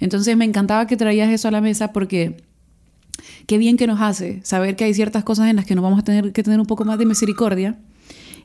Entonces 0.00 0.36
me 0.36 0.44
encantaba 0.44 0.86
que 0.86 0.96
traías 0.96 1.30
eso 1.30 1.48
a 1.48 1.50
la 1.50 1.60
mesa 1.60 1.92
porque 1.92 2.42
qué 3.46 3.58
bien 3.58 3.76
que 3.76 3.86
nos 3.86 4.00
hace 4.00 4.40
saber 4.44 4.76
que 4.76 4.84
hay 4.84 4.94
ciertas 4.94 5.24
cosas 5.24 5.48
en 5.48 5.56
las 5.56 5.66
que 5.66 5.74
nos 5.74 5.82
vamos 5.82 5.98
a 5.98 6.02
tener 6.02 6.32
que 6.32 6.42
tener 6.42 6.60
un 6.60 6.66
poco 6.66 6.84
más 6.84 6.98
de 6.98 7.06
misericordia. 7.06 7.78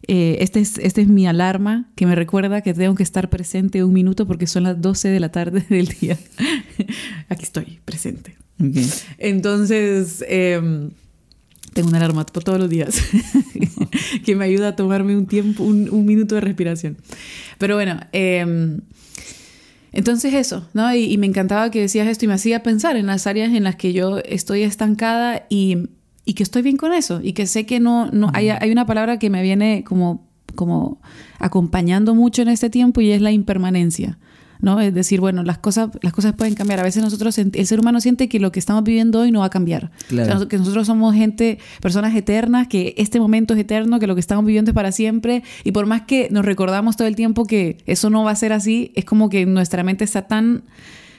Eh, 0.08 0.38
este, 0.42 0.60
es, 0.60 0.78
este 0.80 1.02
es 1.02 1.08
mi 1.08 1.28
alarma 1.28 1.90
que 1.96 2.06
me 2.06 2.16
recuerda 2.16 2.62
que 2.62 2.74
tengo 2.74 2.94
que 2.96 3.04
estar 3.04 3.30
presente 3.30 3.84
un 3.84 3.94
minuto 3.94 4.28
porque 4.28 4.48
son 4.48 4.64
las 4.64 4.82
12 4.82 5.10
de 5.10 5.20
la 5.20 5.30
tarde 5.30 5.66
del 5.70 5.88
día. 5.88 6.18
Aquí 7.30 7.44
estoy, 7.44 7.80
presente. 7.86 8.36
Entonces, 9.18 10.24
em, 10.28 10.92
tengo 11.74 11.90
una 11.90 11.98
alarma 11.98 12.26
todos 12.26 12.60
los 12.60 12.70
días 12.70 13.02
que 14.26 14.36
me 14.36 14.46
ayuda 14.46 14.70
a 14.70 14.76
tomarme 14.76 15.18
un 15.18 15.26
tiempo, 15.26 15.64
un, 15.64 16.06
minuto 16.06 16.36
de 16.36 16.42
respiración. 16.42 16.98
Pero 17.58 17.76
bueno, 17.76 18.00
eh, 18.14 18.80
entonces 19.94 20.34
eso, 20.34 20.68
¿no? 20.74 20.94
Y, 20.94 21.18
me 21.18 21.28
encantaba 21.28 21.70
que 21.72 21.80
decías 21.80 22.08
esto 22.08 22.26
y 22.26 22.28
me 22.28 22.34
hacía 22.34 22.64
pensar 22.64 22.98
en 22.98 23.06
las 23.06 23.28
áreas 23.28 23.54
en 23.54 23.64
las 23.64 23.76
que 23.76 23.94
yo 23.94 24.20
estoy 24.20 24.64
estancada 24.64 25.46
y, 25.50 25.90
y 26.26 26.34
que 26.34 26.44
estoy 26.44 26.62
bien 26.62 26.78
con 26.78 26.94
eso 26.94 27.20
y 27.22 27.34
que 27.34 27.48
sé 27.48 27.66
que 27.66 27.80
no, 27.80 28.10
no 28.12 28.30
hay, 28.34 28.50
hay 28.50 28.72
una 28.72 28.86
palabra 28.86 29.20
que 29.20 29.30
me 29.30 29.42
viene 29.42 29.84
como, 29.84 30.26
como 30.56 31.02
acompañando 31.40 32.16
mucho 32.16 32.42
en 32.42 32.50
este 32.50 32.70
tiempo 32.70 33.02
y 33.02 33.12
es 33.12 33.22
la 33.22 33.32
impermanencia. 33.32 34.18
¿no? 34.64 34.80
Es 34.80 34.94
decir, 34.94 35.20
bueno, 35.20 35.44
las 35.44 35.58
cosas, 35.58 35.90
las 36.02 36.14
cosas 36.14 36.36
pueden 36.36 36.56
cambiar. 36.56 36.80
A 36.80 36.84
veces 36.84 37.04
nosotros, 37.04 37.38
el 37.38 37.68
ser 37.68 37.82
humano 37.82 38.00
siente 38.00 38.30
que 38.30 38.40
lo 38.40 38.54
que 38.54 38.60
estamos 38.60 38.86
viviendo 38.86 39.20
hoy 39.20 39.30
no 39.30 39.42
va 39.42 39.48
a 39.48 39.50
cambiar. 39.50 39.92
que 40.08 40.58
nosotros 40.58 40.88
somos 40.88 41.14
gente, 41.14 41.60
personas 41.82 42.16
eternas, 42.16 42.70
que 42.70 42.96
este 42.98 43.20
momento 43.20 43.54
es 43.56 43.60
eterno, 43.60 44.00
que 44.00 44.08
lo 44.08 44.16
que 44.16 44.22
estamos 44.22 44.46
viviendo 44.46 44.72
es 44.72 44.76
para 44.76 44.94
siempre. 44.94 45.44
Y 45.66 45.74
por 45.74 45.86
más 45.86 46.04
que 46.04 46.30
nos 46.32 46.46
recordamos 46.46 46.96
todo 46.96 47.10
el 47.10 47.18
tiempo 47.18 47.44
que 47.44 47.78
eso 47.86 48.10
no 48.10 48.24
va 48.24 48.32
a 48.32 48.36
ser 48.36 48.54
así, 48.54 48.94
es 48.96 49.04
como 49.04 49.30
que 49.30 49.46
nuestra 49.46 49.84
mente 49.84 50.06
está 50.06 50.28
tan 50.28 50.64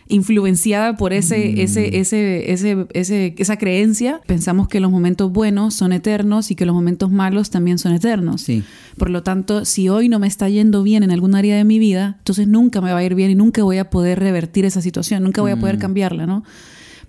influenciada 0.08 0.96
por 0.96 1.12
ese, 1.12 1.54
mm. 1.54 1.60
ese, 1.60 1.98
ese, 1.98 2.52
ese, 2.52 2.86
ese, 2.92 3.34
esa 3.38 3.56
creencia, 3.56 4.20
pensamos 4.26 4.68
que 4.68 4.80
los 4.80 4.90
momentos 4.90 5.32
buenos 5.32 5.74
son 5.74 5.92
eternos 5.92 6.50
y 6.50 6.54
que 6.54 6.66
los 6.66 6.74
momentos 6.74 7.10
malos 7.10 7.50
también 7.50 7.78
son 7.78 7.92
eternos. 7.92 8.42
Sí. 8.42 8.62
Por 8.98 9.10
lo 9.10 9.22
tanto, 9.22 9.64
si 9.64 9.88
hoy 9.88 10.08
no 10.08 10.18
me 10.18 10.26
está 10.26 10.48
yendo 10.48 10.82
bien 10.82 11.02
en 11.02 11.10
algún 11.10 11.34
área 11.34 11.56
de 11.56 11.64
mi 11.64 11.78
vida, 11.78 12.16
entonces 12.18 12.46
nunca 12.46 12.80
me 12.80 12.92
va 12.92 12.98
a 12.98 13.04
ir 13.04 13.14
bien 13.14 13.30
y 13.30 13.34
nunca 13.34 13.62
voy 13.62 13.78
a 13.78 13.88
poder 13.88 14.20
revertir 14.20 14.64
esa 14.64 14.82
situación, 14.82 15.22
nunca 15.22 15.40
voy 15.40 15.52
a 15.52 15.56
poder 15.56 15.76
mm. 15.76 15.80
cambiarla, 15.80 16.26
¿no? 16.26 16.44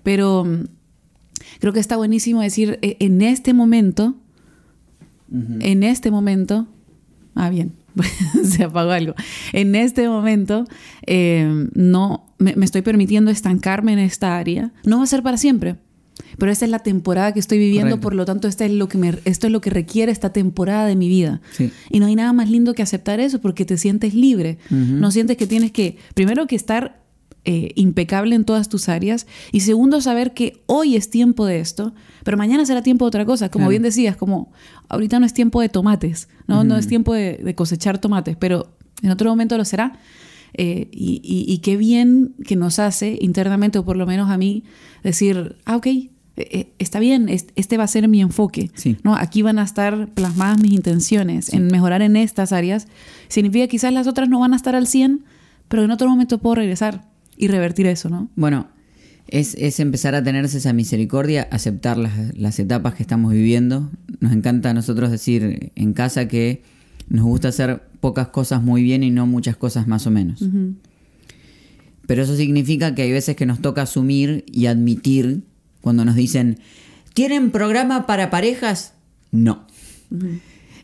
Pero 0.02 0.44
mm, 0.44 0.64
creo 1.60 1.72
que 1.72 1.80
está 1.80 1.96
buenísimo 1.96 2.40
decir, 2.40 2.78
e, 2.80 2.96
en 3.00 3.20
este 3.20 3.52
momento, 3.52 4.14
en 5.30 5.82
este 5.82 6.10
momento, 6.10 6.66
ah, 7.34 7.50
bien, 7.50 7.72
se 8.44 8.64
apagó 8.64 8.90
algo. 8.90 9.14
En 9.52 9.74
este 9.74 10.08
momento, 10.08 10.64
eh, 11.06 11.68
no 11.74 12.26
me, 12.38 12.54
estoy 12.62 12.82
permitiendo 12.82 13.30
estancarme 13.30 13.92
en 13.92 13.98
esta 13.98 14.36
área. 14.36 14.72
No 14.84 14.98
va 14.98 15.04
a 15.04 15.06
ser 15.06 15.22
para 15.22 15.36
siempre. 15.36 15.76
Pero 16.38 16.50
esta 16.50 16.64
es 16.64 16.70
la 16.70 16.78
temporada 16.78 17.32
que 17.32 17.40
estoy 17.40 17.58
viviendo, 17.58 18.00
por 18.00 18.14
lo 18.14 18.24
tanto, 18.24 18.48
esto 18.48 18.64
es 18.64 18.70
lo 18.70 18.88
que, 18.88 18.98
me, 18.98 19.14
esto 19.24 19.46
es 19.46 19.52
lo 19.52 19.60
que 19.60 19.70
requiere 19.70 20.12
esta 20.12 20.32
temporada 20.32 20.86
de 20.86 20.96
mi 20.96 21.08
vida. 21.08 21.40
Y 21.90 22.00
no 22.00 22.06
hay 22.06 22.16
nada 22.16 22.32
más 22.32 22.50
lindo 22.50 22.74
que 22.74 22.82
aceptar 22.82 23.20
eso 23.20 23.40
porque 23.40 23.64
te 23.64 23.76
sientes 23.76 24.14
libre. 24.14 24.58
No 24.70 25.10
sientes 25.10 25.36
que 25.36 25.46
tienes 25.46 25.72
que, 25.72 25.96
primero, 26.14 26.46
que 26.46 26.56
estar 26.56 27.05
eh, 27.48 27.70
impecable 27.76 28.34
en 28.34 28.44
todas 28.44 28.68
tus 28.68 28.88
áreas. 28.88 29.28
Y 29.52 29.60
segundo, 29.60 30.00
saber 30.00 30.34
que 30.34 30.64
hoy 30.66 30.96
es 30.96 31.10
tiempo 31.10 31.46
de 31.46 31.60
esto, 31.60 31.94
pero 32.24 32.36
mañana 32.36 32.66
será 32.66 32.82
tiempo 32.82 33.04
de 33.04 33.08
otra 33.08 33.24
cosa. 33.24 33.52
Como 33.52 33.68
bien 33.68 33.82
decías, 33.82 34.16
como 34.16 34.50
ahorita 34.88 35.20
no 35.20 35.26
es 35.26 35.32
tiempo 35.32 35.60
de 35.60 35.68
tomates, 35.68 36.28
no, 36.48 36.64
no 36.64 36.76
es 36.76 36.88
tiempo 36.88 37.14
de, 37.14 37.54
cosechar 37.54 37.98
tomates, 37.98 38.36
pero 38.36 38.74
en 39.00 39.12
otro 39.12 39.30
momento 39.30 39.56
lo 39.56 39.64
será. 39.64 39.92
Eh, 40.54 40.88
y, 40.90 41.58
qué 41.62 41.76
bien 41.76 42.34
que 42.44 42.56
nos 42.56 42.80
hace 42.80 43.16
internamente, 43.20 43.78
o 43.78 43.84
por 43.84 43.96
lo 43.96 44.06
menos 44.06 44.28
a 44.28 44.36
mí, 44.38 44.64
decir, 45.04 45.54
ah, 45.66 45.76
ok, 45.76 45.86
eh, 45.86 46.72
está 46.80 46.98
bien, 46.98 47.28
este 47.28 47.76
va 47.76 47.84
a 47.84 47.86
ser 47.86 48.08
mi 48.08 48.22
enfoque. 48.22 48.72
¿no? 49.04 49.14
Aquí 49.14 49.42
van 49.42 49.60
a 49.60 49.62
estar 49.62 50.08
plasmadas 50.14 50.60
mis 50.60 50.72
intenciones 50.72 51.52
en 51.52 51.68
mejorar 51.68 52.02
en 52.02 52.16
estas 52.16 52.50
áreas. 52.50 52.88
Significa 53.28 53.66
que 53.66 53.70
quizás 53.70 53.92
las 53.92 54.08
otras 54.08 54.28
no 54.28 54.40
van 54.40 54.52
a 54.52 54.56
estar 54.56 54.74
al 54.74 54.88
100, 54.88 55.24
pero 55.68 55.84
en 55.84 55.92
otro 55.92 56.08
momento 56.08 56.38
puedo 56.38 56.56
regresar 56.56 57.14
y 57.36 57.48
revertir 57.48 57.86
eso, 57.86 58.08
¿no? 58.08 58.30
Bueno, 58.36 58.68
es, 59.28 59.80
empezar 59.80 60.14
a 60.14 60.22
tenerse 60.22 60.58
esa 60.58 60.72
misericordia, 60.72 61.48
aceptar 61.50 61.98
las, 61.98 62.58
etapas 62.58 62.94
que 62.94 63.02
estamos 63.02 63.32
viviendo. 63.32 63.90
Nos 64.20 64.32
encanta 64.32 64.70
a 64.70 64.74
nosotros 64.74 65.10
decir 65.10 65.72
en 65.74 65.92
casa 65.92 66.28
que 66.28 66.62
nos 67.08 67.24
gusta 67.24 67.48
hacer 67.48 67.82
pocas 68.00 68.28
cosas 68.28 68.62
muy 68.62 68.82
bien 68.82 69.02
y 69.02 69.10
no 69.10 69.26
muchas 69.26 69.56
cosas 69.56 69.86
más 69.86 70.06
o 70.06 70.10
menos. 70.10 70.44
Pero 72.06 72.22
eso 72.22 72.36
significa 72.36 72.94
que 72.94 73.02
hay 73.02 73.12
veces 73.12 73.36
que 73.36 73.46
nos 73.46 73.60
toca 73.60 73.82
asumir 73.82 74.44
y 74.52 74.66
admitir 74.66 75.42
cuando 75.80 76.04
nos 76.04 76.14
dicen, 76.14 76.58
¿tienen 77.14 77.50
programa 77.50 78.06
para 78.06 78.30
parejas? 78.30 78.94
No. 79.32 79.66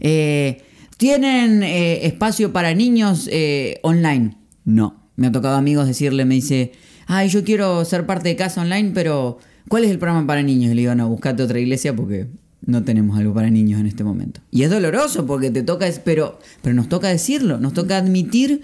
Eh, 0.01 0.63
¿Tienen 0.97 1.63
eh, 1.63 2.07
espacio 2.07 2.53
para 2.53 2.75
niños 2.75 3.29
eh, 3.33 3.79
online? 3.83 4.37
No. 4.65 5.02
Me 5.17 5.27
ha 5.27 5.33
tocado 5.33 5.57
amigos 5.57 5.87
decirle, 5.87 6.25
me 6.25 6.35
dice, 6.35 6.73
ay, 7.07 7.29
yo 7.29 7.45
quiero 7.45 7.85
ser 7.85 8.07
parte 8.07 8.29
de 8.29 8.37
casa 8.37 8.63
online, 8.63 8.93
pero 8.95 9.39
¿cuál 9.69 9.85
es 9.85 9.91
el 9.91 9.99
programa 9.99 10.27
para 10.27 10.43
niños? 10.43 10.73
Y 10.73 10.75
le 10.75 10.83
digo, 10.83 10.95
no, 10.95 11.09
buscate 11.09 11.43
otra 11.43 11.59
iglesia 11.59 11.95
porque 11.95 12.29
no 12.65 12.83
tenemos 12.85 13.19
algo 13.19 13.35
para 13.35 13.51
niños 13.51 13.81
en 13.81 13.87
este 13.87 14.05
momento. 14.05 14.41
Y 14.51 14.63
es 14.63 14.71
doloroso 14.71 15.27
porque 15.27 15.51
te 15.51 15.63
toca, 15.63 15.87
pero, 16.05 16.39
pero 16.63 16.75
nos 16.75 16.89
toca 16.89 17.09
decirlo, 17.09 17.59
nos 17.59 17.73
toca 17.73 17.97
admitir 17.97 18.63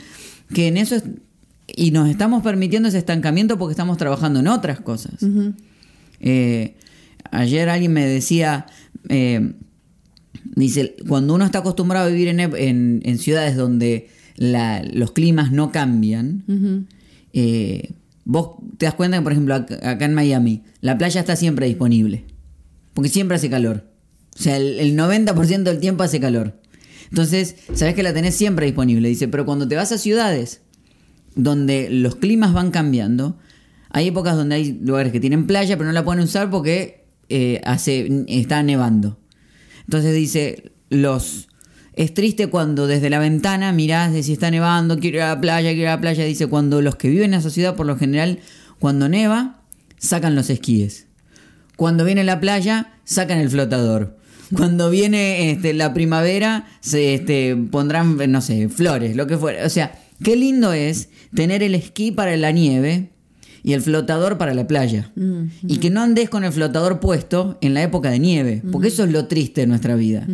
que 0.55 0.69
en 0.69 0.77
eso 0.77 0.97
y 1.67 1.91
nos 1.91 2.09
estamos 2.09 2.43
permitiendo 2.43 2.89
ese 2.89 2.99
estancamiento 2.99 3.59
porque 3.59 3.73
estamos 3.73 3.99
trabajando 3.99 4.41
en 4.41 4.49
otras 4.49 4.81
cosas. 4.81 5.15
Eh, 6.21 6.77
ayer 7.31 7.69
alguien 7.69 7.93
me 7.93 8.07
decía, 8.07 8.67
eh, 9.09 9.53
dice, 10.55 10.97
cuando 11.07 11.35
uno 11.35 11.45
está 11.45 11.59
acostumbrado 11.59 12.07
a 12.07 12.11
vivir 12.11 12.29
en, 12.29 13.03
en 13.05 13.19
ciudades 13.19 13.57
donde 13.57 14.09
los 14.39 15.13
climas 15.13 15.53
no 15.53 15.73
cambian, 15.73 16.87
eh, 17.33 17.93
vos 18.25 18.57
te 18.77 18.87
das 18.87 18.95
cuenta 18.95 19.19
que, 19.19 19.23
por 19.23 19.33
ejemplo, 19.33 19.55
acá, 19.55 20.05
en 20.05 20.15
Miami, 20.15 20.63
la 20.81 20.99
playa 20.99 21.21
está 21.21 21.37
siempre 21.37 21.67
disponible. 21.67 22.25
Porque 22.95 23.09
siempre 23.09 23.37
hace 23.37 23.51
calor. 23.51 23.91
O 24.39 24.43
sea, 24.43 24.57
el, 24.57 24.97
90% 24.97 25.63
del 25.63 25.81
tiempo 25.81 26.03
hace 26.03 26.21
calor. 26.21 26.61
Entonces, 27.11 27.57
sabes 27.75 27.95
que 27.95 28.03
la 28.03 28.13
tenés 28.13 28.35
siempre 28.35 28.67
disponible. 28.67 29.09
Dice, 29.09 29.29
pero 29.29 29.45
cuando 29.45 29.67
te 29.67 29.77
vas 29.77 29.93
a 29.93 29.99
ciudades 29.99 30.61
donde 31.35 31.89
los 31.91 32.17
climas 32.17 32.53
van 32.53 32.71
cambiando, 32.71 33.39
hay 33.91 34.09
épocas 34.09 34.37
donde 34.37 34.57
hay 34.57 34.79
lugares 34.81 35.13
que 35.13 35.21
tienen 35.21 35.47
playa, 35.47 35.77
pero 35.77 35.87
no 35.87 35.93
la 35.93 36.05
pueden 36.05 36.23
usar 36.23 36.51
porque 36.51 37.07
eh, 37.29 37.61
hace, 37.65 38.25
está 38.29 38.63
nevando. 38.63 39.19
Entonces 39.85 40.15
dice, 40.15 40.73
los, 40.91 41.49
es 41.99 42.15
triste 42.15 42.47
cuando 42.47 42.87
desde 42.87 43.11
la 43.11 43.19
ventana 43.19 43.73
mirás 43.73 44.13
de 44.13 44.23
si 44.23 44.33
está 44.33 44.53
nevando, 44.53 45.01
quiero 45.01 45.17
ir 45.17 45.23
a 45.25 45.35
la 45.35 45.41
playa, 45.41 45.71
quiero 45.71 45.83
ir 45.83 45.89
a 45.89 45.97
la 45.97 46.01
playa. 46.01 46.25
Dice, 46.25 46.47
cuando 46.47 46.81
los 46.81 46.95
que 46.95 47.09
viven 47.09 47.35
en 47.35 47.41
esa 47.41 47.51
ciudad, 47.51 47.75
por 47.75 47.87
lo 47.87 47.97
general, 47.97 48.39
cuando 48.79 49.09
neva, 49.09 49.63
sacan 49.97 50.37
los 50.37 50.49
esquíes. 50.49 51.09
Cuando 51.75 52.05
viene 52.05 52.23
la 52.23 52.39
playa, 52.39 52.93
sacan 53.03 53.39
el 53.39 53.51
flotador. 53.51 54.17
Cuando 54.57 54.91
viene 54.91 55.51
este, 55.51 55.75
la 55.75 55.93
primavera, 55.93 56.69
se 56.79 57.15
este, 57.15 57.57
pondrán, 57.57 58.17
no 58.31 58.41
sé, 58.43 58.69
flores, 58.69 59.17
lo 59.17 59.27
que 59.27 59.37
fuera. 59.37 59.67
O 59.67 59.69
sea, 59.69 59.99
qué 60.23 60.37
lindo 60.37 60.73
es 60.73 61.09
tener 61.35 61.65
el 61.65 61.75
esquí 61.75 62.13
para 62.13 62.37
la 62.37 62.53
nieve 62.53 63.11
y 63.63 63.73
el 63.73 63.83
flotador 63.83 64.39
para 64.39 64.55
la 64.55 64.67
playa. 64.67 65.13
Y 65.67 65.79
que 65.79 65.91
no 65.91 66.01
andes 66.03 66.29
con 66.29 66.45
el 66.45 66.53
flotador 66.53 67.01
puesto 67.01 67.59
en 67.61 67.75
la 67.75 67.83
época 67.83 68.11
de 68.11 68.19
nieve, 68.19 68.63
porque 68.73 68.89
eso 68.89 69.05
es 69.05 69.13
lo 69.13 69.27
triste 69.27 69.63
de 69.63 69.67
nuestra 69.67 69.95
vida. 69.95 70.27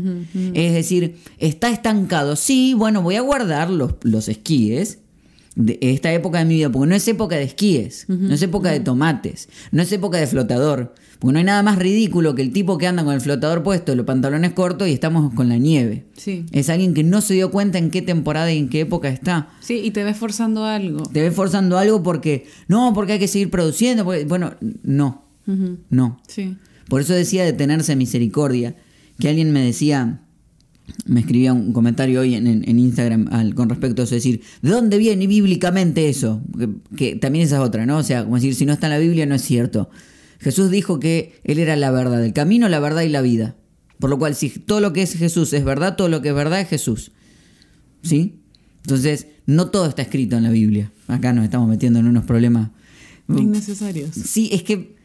Es 0.54 0.72
decir, 0.72 1.16
está 1.38 1.70
estancado. 1.70 2.36
Sí, 2.36 2.74
bueno, 2.74 3.02
voy 3.02 3.16
a 3.16 3.20
guardar 3.20 3.70
los, 3.70 3.94
los 4.02 4.28
esquíes 4.28 4.98
de 5.56 5.78
esta 5.80 6.12
época 6.12 6.38
de 6.38 6.44
mi 6.44 6.54
vida, 6.56 6.70
porque 6.70 6.88
no 6.88 6.94
es 6.94 7.06
época 7.06 7.36
de 7.36 7.44
esquíes, 7.44 8.06
no 8.08 8.34
es 8.34 8.42
época 8.42 8.70
de 8.70 8.80
tomates, 8.80 9.48
no 9.70 9.82
es 9.82 9.92
época 9.92 10.18
de 10.18 10.26
flotador. 10.26 10.94
Porque 11.24 11.32
no 11.32 11.38
hay 11.38 11.44
nada 11.46 11.62
más 11.62 11.78
ridículo 11.78 12.34
que 12.34 12.42
el 12.42 12.52
tipo 12.52 12.76
que 12.76 12.86
anda 12.86 13.02
con 13.02 13.14
el 13.14 13.20
flotador 13.22 13.62
puesto, 13.62 13.94
los 13.94 14.04
pantalones 14.04 14.52
cortos 14.52 14.88
y 14.88 14.92
estamos 14.92 15.32
con 15.32 15.48
la 15.48 15.56
nieve. 15.56 16.04
Sí. 16.18 16.44
Es 16.52 16.68
alguien 16.68 16.92
que 16.92 17.02
no 17.02 17.22
se 17.22 17.32
dio 17.32 17.50
cuenta 17.50 17.78
en 17.78 17.90
qué 17.90 18.02
temporada 18.02 18.52
y 18.52 18.58
en 18.58 18.68
qué 18.68 18.80
época 18.80 19.08
está. 19.08 19.48
Sí, 19.60 19.80
y 19.82 19.90
te 19.90 20.04
ves 20.04 20.18
forzando 20.18 20.66
algo. 20.66 21.02
Te 21.04 21.22
ves 21.22 21.34
forzando 21.34 21.78
algo 21.78 22.02
porque, 22.02 22.44
no, 22.68 22.92
porque 22.92 23.14
hay 23.14 23.18
que 23.18 23.28
seguir 23.28 23.48
produciendo. 23.48 24.04
bueno, 24.04 24.52
no. 24.82 25.24
No. 25.88 26.20
Sí. 26.28 26.58
Por 26.90 27.00
eso 27.00 27.14
decía 27.14 27.42
de 27.46 27.54
tenerse 27.54 27.96
misericordia. 27.96 28.76
Que 29.18 29.30
alguien 29.30 29.50
me 29.50 29.64
decía, 29.64 30.20
me 31.06 31.20
escribía 31.20 31.54
un 31.54 31.72
comentario 31.72 32.20
hoy 32.20 32.34
en, 32.34 32.78
Instagram 32.78 33.54
con 33.54 33.70
respecto 33.70 34.02
a 34.02 34.04
eso, 34.04 34.14
decir, 34.14 34.42
¿de 34.60 34.68
dónde 34.68 34.98
viene 34.98 35.26
bíblicamente 35.26 36.06
eso? 36.10 36.42
Que, 36.98 37.16
también 37.16 37.46
esa 37.46 37.56
es 37.56 37.62
otra, 37.62 37.86
¿no? 37.86 37.96
O 37.96 38.02
sea, 38.02 38.24
como 38.24 38.34
decir, 38.34 38.54
si 38.54 38.66
no 38.66 38.74
está 38.74 38.88
en 38.88 38.92
la 38.92 38.98
Biblia 38.98 39.24
no 39.24 39.34
es 39.34 39.40
cierto. 39.40 39.88
Jesús 40.44 40.70
dijo 40.70 41.00
que 41.00 41.40
Él 41.42 41.58
era 41.58 41.74
la 41.74 41.90
verdad, 41.90 42.22
el 42.22 42.34
camino, 42.34 42.68
la 42.68 42.78
verdad 42.78 43.00
y 43.00 43.08
la 43.08 43.22
vida. 43.22 43.56
Por 43.98 44.10
lo 44.10 44.18
cual, 44.18 44.34
si 44.34 44.50
todo 44.50 44.80
lo 44.80 44.92
que 44.92 45.00
es 45.00 45.14
Jesús 45.14 45.54
es 45.54 45.64
verdad, 45.64 45.96
todo 45.96 46.10
lo 46.10 46.20
que 46.20 46.28
es 46.28 46.34
verdad 46.34 46.60
es 46.60 46.68
Jesús. 46.68 47.12
¿Sí? 48.02 48.42
Entonces, 48.82 49.28
no 49.46 49.70
todo 49.70 49.86
está 49.86 50.02
escrito 50.02 50.36
en 50.36 50.42
la 50.42 50.50
Biblia. 50.50 50.92
Acá 51.08 51.32
nos 51.32 51.44
estamos 51.44 51.66
metiendo 51.66 51.98
en 51.98 52.06
unos 52.06 52.24
problemas 52.24 52.68
innecesarios. 53.26 54.10
Sí, 54.10 54.50
es 54.52 54.62
que 54.62 54.96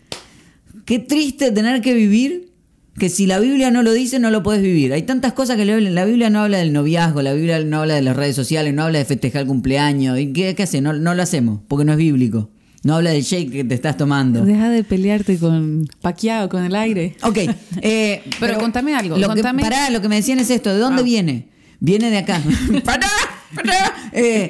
qué 0.83 0.99
triste 0.99 1.53
tener 1.53 1.81
que 1.81 1.93
vivir 1.93 2.51
que 2.97 3.07
si 3.07 3.25
la 3.25 3.39
Biblia 3.39 3.71
no 3.71 3.81
lo 3.81 3.93
dice, 3.93 4.19
no 4.19 4.31
lo 4.31 4.43
puedes 4.43 4.61
vivir. 4.61 4.91
Hay 4.91 5.03
tantas 5.03 5.31
cosas 5.31 5.55
que 5.55 5.63
la 5.63 6.03
Biblia 6.03 6.29
no 6.29 6.41
habla 6.41 6.57
del 6.57 6.73
noviazgo, 6.73 7.21
la 7.21 7.31
Biblia 7.31 7.63
no 7.63 7.79
habla 7.79 7.95
de 7.95 8.01
las 8.01 8.17
redes 8.17 8.35
sociales, 8.35 8.73
no 8.73 8.83
habla 8.83 8.99
de 8.99 9.05
festejar 9.05 9.43
el 9.43 9.47
cumpleaños. 9.47 10.19
¿Y 10.19 10.33
qué, 10.33 10.53
qué 10.53 10.63
hace? 10.63 10.81
No, 10.81 10.91
no 10.91 11.15
lo 11.15 11.23
hacemos, 11.23 11.61
porque 11.69 11.85
no 11.85 11.93
es 11.93 11.97
bíblico. 11.97 12.49
No 12.83 12.95
habla 12.95 13.11
del 13.11 13.23
shake 13.23 13.51
que 13.51 13.63
te 13.63 13.75
estás 13.75 13.97
tomando. 13.97 14.45
Deja 14.45 14.69
de 14.69 14.83
pelearte 14.83 15.37
con 15.37 15.87
paqueado, 16.01 16.47
con 16.47 16.63
el 16.63 16.75
aire. 16.75 17.17
Ok. 17.23 17.37
Eh, 17.81 18.23
pero, 18.39 18.57
contame 18.57 18.95
algo. 18.95 19.17
Lo 19.17 19.27
contame... 19.27 19.63
Que, 19.63 19.69
pará, 19.69 19.89
lo 19.89 20.01
que 20.01 20.07
me 20.07 20.15
decían 20.15 20.39
es 20.39 20.49
esto. 20.49 20.73
¿De 20.73 20.79
dónde 20.79 21.01
ah. 21.01 21.05
viene? 21.05 21.49
Viene 21.79 22.09
de 22.09 22.17
acá. 22.19 22.41
¡Pará! 22.85 23.09
¡Pará! 23.53 23.93
Eh, 24.13 24.49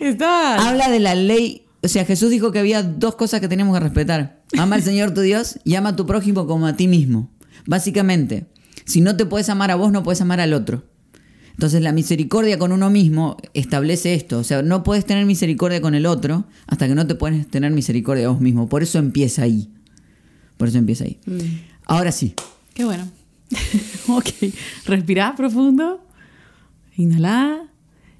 estás, 0.00 0.58
Habla 0.58 0.88
de 0.90 0.98
la 0.98 1.14
ley. 1.14 1.66
O 1.82 1.88
sea, 1.88 2.04
Jesús 2.04 2.30
dijo 2.30 2.50
que 2.50 2.58
había 2.58 2.82
dos 2.82 3.14
cosas 3.14 3.40
que 3.40 3.48
teníamos 3.48 3.74
que 3.76 3.84
respetar. 3.84 4.42
Ama 4.58 4.76
al 4.76 4.82
Señor 4.82 5.14
tu 5.14 5.20
Dios 5.20 5.60
y 5.64 5.76
ama 5.76 5.90
a 5.90 5.96
tu 5.96 6.06
prójimo 6.06 6.46
como 6.46 6.66
a 6.66 6.74
ti 6.74 6.88
mismo. 6.88 7.30
Básicamente, 7.66 8.46
si 8.84 9.00
no 9.00 9.16
te 9.16 9.26
puedes 9.26 9.48
amar 9.48 9.70
a 9.70 9.76
vos, 9.76 9.92
no 9.92 10.02
puedes 10.02 10.20
amar 10.20 10.40
al 10.40 10.54
otro. 10.54 10.84
Entonces 11.58 11.82
la 11.82 11.90
misericordia 11.90 12.56
con 12.56 12.70
uno 12.70 12.88
mismo 12.88 13.36
establece 13.52 14.14
esto. 14.14 14.38
O 14.38 14.44
sea, 14.44 14.62
no 14.62 14.84
puedes 14.84 15.04
tener 15.04 15.26
misericordia 15.26 15.80
con 15.80 15.96
el 15.96 16.06
otro 16.06 16.44
hasta 16.68 16.86
que 16.86 16.94
no 16.94 17.04
te 17.04 17.16
puedes 17.16 17.48
tener 17.48 17.72
misericordia 17.72 18.26
a 18.26 18.28
vos 18.28 18.40
mismo. 18.40 18.68
Por 18.68 18.84
eso 18.84 19.00
empieza 19.00 19.42
ahí. 19.42 19.68
Por 20.56 20.68
eso 20.68 20.78
empieza 20.78 21.02
ahí. 21.02 21.18
Mm. 21.26 21.38
Ahora 21.86 22.12
sí. 22.12 22.34
Qué 22.74 22.84
bueno. 22.84 23.08
ok. 24.06 24.28
Respirá 24.84 25.34
profundo. 25.34 26.00
Inhalá 26.96 27.64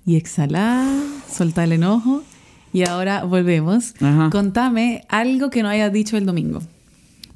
y 0.04 0.16
exhalá. 0.16 0.84
Soltá 1.32 1.62
el 1.62 1.74
enojo. 1.74 2.24
Y 2.72 2.88
ahora 2.88 3.22
volvemos. 3.22 3.94
Contame 4.32 5.04
algo 5.08 5.48
que 5.50 5.62
no 5.62 5.68
hayas 5.68 5.92
dicho 5.92 6.16
el 6.16 6.26
domingo. 6.26 6.60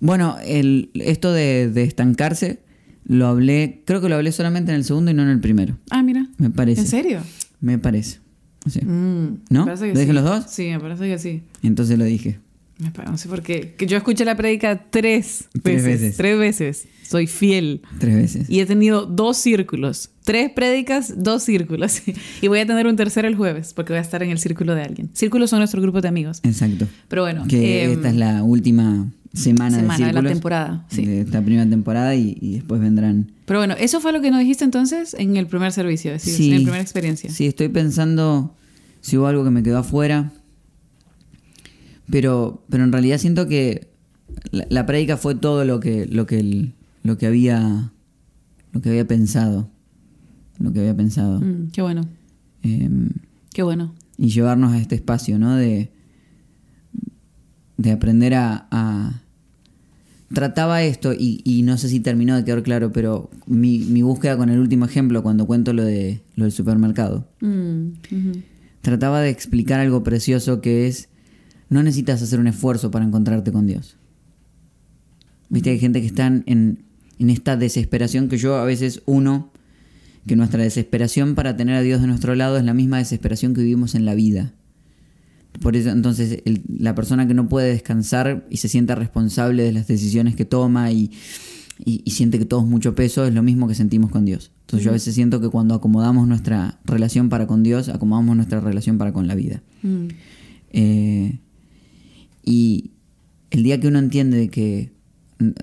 Bueno, 0.01 0.37
el, 0.45 0.91
esto 0.95 1.33
de, 1.33 1.71
de 1.71 1.85
estancarse 1.85 2.59
lo 3.05 3.27
hablé, 3.27 3.83
creo 3.85 4.01
que 4.01 4.09
lo 4.09 4.17
hablé 4.17 4.33
solamente 4.33 4.71
en 4.73 4.77
el 4.77 4.85
segundo 4.85 5.11
y 5.11 5.15
no 5.15 5.23
en 5.23 5.29
el 5.29 5.41
primero. 5.41 5.77
Ah, 5.91 6.03
mira. 6.03 6.27
Me 6.39 6.51
parece. 6.51 6.83
¿En 6.83 6.87
serio? 6.87 7.21
Me 7.61 7.79
parece. 7.79 8.21
Mm, 8.85 9.27
¿No? 9.51 9.67
¿Lo 9.67 9.77
dije 9.77 10.13
los 10.13 10.25
dos? 10.25 10.45
Sí, 10.49 10.69
me 10.69 10.81
parece 10.81 11.09
que 11.09 11.19
sí. 11.19 11.43
Entonces 11.63 11.99
lo 11.99 12.05
dije. 12.05 12.39
No 12.79 13.17
sé 13.17 13.29
por 13.29 13.43
qué. 13.43 13.75
Que 13.77 13.87
yo 13.87 13.97
escuché 13.97 14.25
la 14.25 14.37
prédica 14.37 14.87
tres, 14.91 15.49
tres 15.63 15.85
veces, 15.85 16.17
Tres 16.17 16.39
veces. 16.39 16.89
Soy 17.03 17.27
fiel. 17.27 17.83
Tres 17.99 18.17
veces. 18.17 18.51
Y 18.51 18.61
he 18.61 18.67
tenido 18.67 19.07
dos 19.07 19.37
círculos. 19.37 20.11
Tres 20.25 20.51
prédicas, 20.51 21.23
dos 21.23 21.43
círculos. 21.43 22.03
y 22.41 22.49
voy 22.49 22.61
a 22.61 22.67
tener 22.67 22.87
un 22.87 22.97
tercero 22.97 23.29
el 23.29 23.37
jueves 23.37 23.75
porque 23.75 23.93
voy 23.93 23.99
a 23.99 24.03
estar 24.03 24.23
en 24.23 24.31
el 24.31 24.39
círculo 24.39 24.75
de 24.75 24.83
alguien. 24.83 25.11
Círculos 25.13 25.51
son 25.51 25.61
nuestro 25.61 25.81
grupo 25.83 26.01
de 26.01 26.09
amigos. 26.09 26.41
Exacto. 26.43 26.89
Pero 27.09 27.23
bueno. 27.23 27.45
Que 27.47 27.85
em, 27.85 27.93
esta 27.93 28.09
es 28.09 28.17
la 28.17 28.43
última 28.43 29.11
semana, 29.33 29.79
de, 29.79 30.13
la 30.13 30.23
temporada. 30.23 30.87
Sí. 30.91 31.05
De 31.05 31.21
esta 31.23 31.43
primera 31.43 31.69
temporada 31.69 32.15
y, 32.15 32.35
después 32.55 32.81
vendrán. 32.81 33.33
Pero 33.47 33.61
bueno, 33.61 33.75
eso 33.79 34.01
fue 34.01 34.13
lo 34.13 34.21
que 34.21 34.31
nos 34.31 34.41
dijiste 34.41 34.65
entonces 34.65 35.15
en 35.19 35.37
el 35.37 35.47
primer 35.47 35.73
servicio, 35.73 36.13
es 36.13 36.25
decir, 36.25 36.53
en 36.53 36.61
la 36.61 36.65
primera 36.65 36.83
experiencia. 36.83 37.31
Sí, 37.31 37.47
estoy 37.47 37.69
pensando 37.69 38.55
si 39.01 39.17
hubo 39.17 39.27
algo 39.27 39.45
que 39.45 39.51
me 39.51 39.63
quedó 39.63 39.79
afuera. 39.79 40.33
Pero, 42.11 42.65
pero 42.69 42.85
en 42.85 42.93
realidad 42.93 43.19
siento 43.19 43.49
que 43.49 43.89
la, 44.51 44.67
la 44.69 44.87
prédica 44.87 45.17
fue 45.17 45.35
todo 45.35 45.65
lo 45.65 45.81
que, 45.81 46.07
lo 46.07 46.27
que, 46.27 46.73
lo 47.03 47.17
que 47.17 47.27
había 47.27 47.93
lo 48.73 48.81
que 48.81 48.89
había 48.89 49.07
pensado. 49.07 49.71
Lo 50.59 50.73
que 50.73 50.81
había 50.81 50.97
pensado. 50.97 51.41
Mm, 51.41 51.71
qué 51.73 51.83
bueno. 51.83 52.03
Em, 52.63 53.11
qué 53.53 53.63
bueno. 53.63 53.95
Y 54.17 54.31
llevarnos 54.31 54.73
a 54.73 54.79
este 54.79 54.95
espacio, 54.95 55.39
¿no? 55.39 55.57
De, 55.57 55.93
de 57.77 57.93
aprender 57.93 58.35
a, 58.35 59.22
Trataba 60.35 60.83
esto, 60.83 61.13
y, 61.13 61.63
no 61.65 61.77
sé 61.77 61.89
si 61.89 62.01
terminó 62.01 62.37
de 62.37 62.45
quedar 62.45 62.63
claro, 62.63 62.93
pero 62.93 63.31
mi, 63.47 64.03
búsqueda 64.03 64.37
con 64.37 64.49
el 64.49 64.59
último 64.59 64.85
ejemplo, 64.85 65.23
cuando 65.23 65.47
cuento 65.47 65.73
lo, 65.73 65.85
de, 65.85 66.23
lo 66.37 66.45
del 66.45 66.53
supermercado, 66.53 67.29
mm, 67.41 67.89
trataba 68.81 69.21
de 69.21 69.31
explicar 69.31 69.81
algo 69.81 70.03
precioso 70.03 70.61
que 70.61 70.87
es, 70.87 71.09
no 71.69 71.83
necesitas 71.83 72.23
hacer 72.23 72.41
un 72.41 72.47
esfuerzo 72.47 72.91
para 72.91 73.05
encontrarte 73.05 73.53
con 73.53 73.67
Dios. 73.67 73.97
Viste, 75.49 75.71
hay 75.71 75.79
gente 75.79 76.01
que 76.01 76.07
está 76.07 76.27
en, 76.27 76.45
en 77.19 77.31
esta 77.31 77.57
desesperación 77.57 78.29
que 78.29 78.39
yo 78.39 78.57
a 78.57 78.65
veces 78.65 79.03
uno, 79.07 79.53
que 80.27 80.37
nuestra 80.37 80.63
desesperación 80.63 81.35
para 81.35 81.57
tener 81.57 81.77
a 81.77 81.83
Dios 81.83 82.01
de 82.01 82.07
nuestro 82.07 82.35
lado 82.35 82.57
es 82.57 82.65
la 82.65 82.75
misma 82.75 82.99
desesperación 82.99 83.55
que 83.55 83.63
vivimos 83.63 83.95
en 83.95 84.05
la 84.05 84.15
vida. 84.15 84.55
Por 85.63 85.77
eso, 85.77 85.91
entonces, 85.91 86.43
la 86.67 86.95
persona 86.95 87.27
que 87.29 87.35
no 87.35 87.49
puede 87.49 87.69
descansar 87.69 88.47
y 88.51 88.57
se 88.57 88.69
sienta 88.69 88.97
responsable 88.97 89.63
de 89.63 89.73
las 89.73 89.87
decisiones 89.87 90.35
que 90.35 90.45
toma 90.45 90.91
y, 90.91 91.13
siente 92.07 92.39
que 92.39 92.45
todo 92.45 92.61
es 92.61 92.67
mucho 92.67 92.95
peso, 92.95 93.25
es 93.25 93.33
lo 93.33 93.43
mismo 93.43 93.69
que 93.69 93.75
sentimos 93.75 94.11
con 94.11 94.25
Dios. 94.25 94.51
Entonces, 94.63 94.85
yo 94.85 94.91
a 94.91 94.95
veces 94.95 95.15
siento 95.15 95.41
que 95.41 95.49
cuando 95.49 95.75
acomodamos 95.75 96.27
nuestra 96.27 96.81
relación 96.85 97.29
para 97.29 97.47
con 97.47 97.63
Dios, 97.63 97.89
acomodamos 97.89 98.37
nuestra 98.37 98.61
relación 98.61 98.99
para 98.99 99.13
con 99.13 99.29
la 99.29 99.35
vida. 99.35 99.63
Mm. 99.83 100.07
Eh, 100.71 101.39
y 102.45 102.91
el 103.51 103.63
día 103.63 103.79
que 103.81 103.89
uno 103.89 103.99
entiende 103.99 104.49
que 104.49 104.93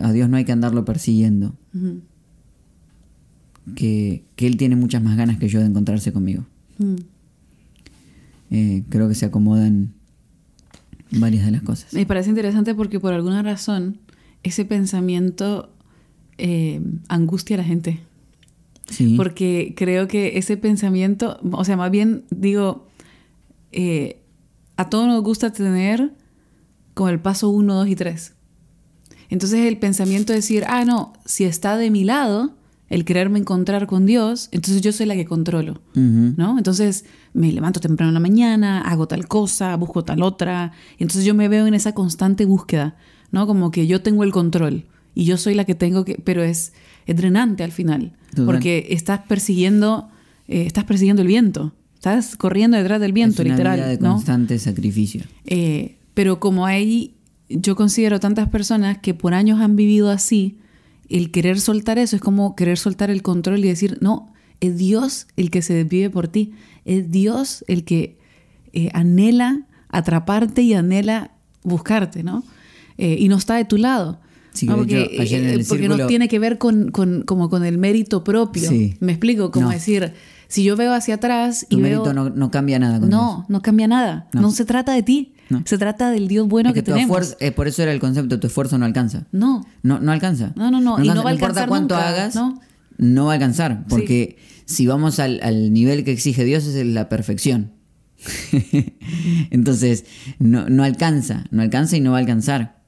a 0.02 0.12
Dios 0.14 0.30
no 0.30 0.38
hay 0.38 0.46
que 0.46 0.52
andarlo 0.52 0.86
persiguiendo, 0.86 1.56
que, 3.76 4.24
Él 4.38 4.58
tiene 4.58 4.76
muchas 4.76 5.04
más 5.04 5.18
ganas 5.18 5.38
que 5.40 5.50
yo 5.50 5.60
de 5.60 5.66
encontrarse 5.66 6.14
conmigo. 6.14 6.46
Eh, 8.52 8.84
creo 8.90 9.08
que 9.08 9.16
se 9.16 9.26
acomodan 9.26 9.94
varias 11.12 11.46
de 11.46 11.52
las 11.52 11.62
cosas. 11.62 11.94
Me 11.94 12.06
parece 12.06 12.30
interesante 12.30 12.76
porque 12.76 13.00
por 13.00 13.14
alguna 13.14 13.42
razón 13.42 14.00
ese 14.44 14.66
pensamiento 14.66 15.70
eh, 16.38 16.82
angustia 17.08 17.56
a 17.56 17.58
la 17.58 17.64
gente. 17.64 18.00
Sí. 18.88 19.16
Porque 19.18 19.74
creo 19.78 20.08
que 20.08 20.38
ese 20.38 20.58
pensamiento, 20.58 21.40
o 21.52 21.64
sea, 21.64 21.78
más 21.78 21.92
bien 21.92 22.26
digo, 22.32 22.88
eh, 23.72 24.22
a 24.78 24.90
todos 24.90 25.08
nos 25.08 25.22
gusta 25.24 25.52
tener 25.52 26.14
como 26.94 27.10
el 27.10 27.20
paso 27.20 27.50
1, 27.50 27.74
2 27.74 27.88
y 27.88 27.96
3. 27.96 28.34
Entonces 29.30 29.68
el 29.68 29.78
pensamiento 29.78 30.34
de 30.34 30.40
decir, 30.40 30.64
ah, 30.68 30.86
no, 30.86 31.14
si 31.26 31.44
está 31.44 31.78
de 31.78 31.92
mi 31.92 32.04
lado, 32.04 32.56
el 32.90 33.06
quererme 33.06 33.40
encontrar 33.40 33.86
con 33.86 34.06
Dios, 34.06 34.50
entonces 34.52 34.82
yo 34.82 34.92
soy 34.92 35.06
la 35.06 35.16
que 35.16 35.26
controlo, 35.26 35.82
¿no? 35.94 36.58
Entonces 36.58 37.06
me 37.34 37.52
levanto 37.52 37.80
temprano 37.80 38.10
en 38.10 38.16
la 38.16 38.20
mañana, 38.20 38.82
hago 38.82 39.08
tal 39.08 39.28
cosa, 39.28 39.76
busco 39.76 40.04
tal 40.04 40.24
otra, 40.24 40.72
y 40.98 41.04
entonces 41.04 41.26
yo 41.26 41.36
me 41.36 41.48
veo 41.48 41.68
en 41.68 41.76
esa 41.76 41.94
constante 41.94 42.46
búsqueda, 42.46 42.96
¿no? 43.32 43.46
Como 43.46 43.70
que 43.70 43.86
yo 43.86 44.02
tengo 44.02 44.24
el 44.24 44.32
control 44.32 44.86
y 45.14 45.26
yo 45.26 45.38
soy 45.38 45.54
la 45.54 45.66
que 45.66 45.76
tengo 45.76 46.04
que, 46.04 46.16
pero 46.24 46.44
es, 46.44 46.74
drenante 47.08 47.64
al 47.64 47.72
final, 47.72 48.14
porque 48.46 48.88
estás 48.92 49.22
persiguiendo, 49.28 50.10
eh, 50.48 50.64
estás 50.68 50.84
persiguiendo 50.84 51.24
el 51.24 51.28
viento, 51.28 51.74
estás 51.96 52.36
corriendo 52.36 52.78
detrás 52.78 53.02
del 53.02 53.14
viento, 53.14 53.42
es 53.42 53.48
una 53.48 53.56
literal, 53.56 53.78
vida 53.80 53.88
de 53.88 53.98
constante 54.00 54.60
sacrificio. 54.60 55.24
Eh, 55.46 55.98
pero 56.14 56.40
como 56.40 56.66
hay, 56.68 57.16
yo 57.50 57.76
considero 57.76 58.20
tantas 58.20 58.50
personas 58.50 59.00
que 59.00 59.14
por 59.16 59.34
años 59.34 59.60
han 59.60 59.76
vivido 59.76 60.12
así, 60.12 60.60
el 61.10 61.32
querer 61.32 61.60
soltar 61.60 61.98
eso 61.98 62.16
es 62.16 62.22
como 62.22 62.56
querer 62.56 62.78
soltar 62.78 63.10
el 63.10 63.22
control 63.22 63.60
y 63.60 63.68
decir, 63.68 63.98
no, 64.02 64.32
es 64.60 64.78
Dios 64.78 65.28
el 65.36 65.50
que 65.52 65.62
se 65.62 65.74
desvive 65.74 66.10
por 66.10 66.28
ti, 66.28 66.54
es 66.86 67.12
Dios 67.12 67.64
el 67.68 67.84
que 67.84 68.18
eh, 68.74 68.90
anhela 68.94 69.68
atraparte 69.90 70.62
y 70.62 70.74
anhela 70.74 71.32
buscarte, 71.64 72.24
¿no? 72.24 72.44
Eh, 72.98 73.18
y 73.20 73.30
no 73.30 73.38
está 73.38 73.56
de 73.56 73.66
tu 73.66 73.78
lado. 73.78 74.20
Porque, 74.68 75.10
eh, 75.14 75.88
no 75.88 76.08
tiene 76.08 76.28
que 76.28 76.40
ver 76.40 76.58
con, 76.58 76.92
como 76.92 77.50
con 77.50 77.64
el 77.64 77.78
mérito 77.78 78.24
propio. 78.24 78.70
Me 79.00 79.12
explico, 79.12 79.52
como 79.52 79.70
decir, 79.70 80.14
si 80.48 80.64
yo 80.64 80.76
veo 80.76 80.94
hacia 80.94 81.16
atrás 81.16 81.66
y 81.70 81.76
tu 81.76 81.80
mérito 81.80 82.14
no, 82.14 82.52
cambia 82.52 82.80
nada. 82.80 83.00
Con 83.00 83.10
no, 83.10 83.46
no 83.48 83.62
cambia 83.62 83.88
nada. 83.88 84.28
No. 84.34 84.52
se 84.52 84.66
trata 84.66 84.94
de 84.94 85.04
ti. 85.04 85.34
Se 85.66 85.78
trata 85.78 86.12
del 86.12 86.28
Dios 86.28 86.48
bueno 86.48 86.74
que, 86.74 86.84
tenemos. 86.84 87.36
Eh, 87.40 87.52
por 87.52 87.68
eso 87.68 87.82
era 87.82 87.92
el 87.92 88.00
concepto, 88.00 88.40
tu 88.40 88.48
esfuerzo 88.48 88.78
no 88.78 88.86
alcanza. 88.86 89.26
No. 89.32 89.66
No, 89.84 90.00
no 90.00 90.12
alcanza. 90.12 90.54
No, 90.56 90.70
no, 90.70 90.80
no. 90.80 91.04
y 91.04 91.08
no 91.08 91.24
va 91.24 91.32
a 91.32 91.34
importa 91.34 91.68
cuánto 91.68 91.96
hagas, 91.96 92.36
no. 92.36 93.26
va 93.26 93.32
a 93.32 93.34
alcanzar. 93.36 93.86
Porque 93.88 94.38
si 94.66 94.86
vamos 94.88 95.20
al, 95.20 95.74
nivel 95.74 96.04
que 96.04 96.12
exige 96.12 96.44
Dios 96.44 96.66
es 96.66 96.86
la 96.86 97.10
perfección. 97.10 97.72
Entonces, 99.50 100.06
no, 100.40 100.70
no 100.70 100.84
alcanza, 100.84 101.46
no 101.52 101.62
alcanza 101.62 101.98
y 101.98 102.02
no 102.02 102.12
va 102.12 102.18
a 102.18 102.22
alcanzar. 102.22 102.80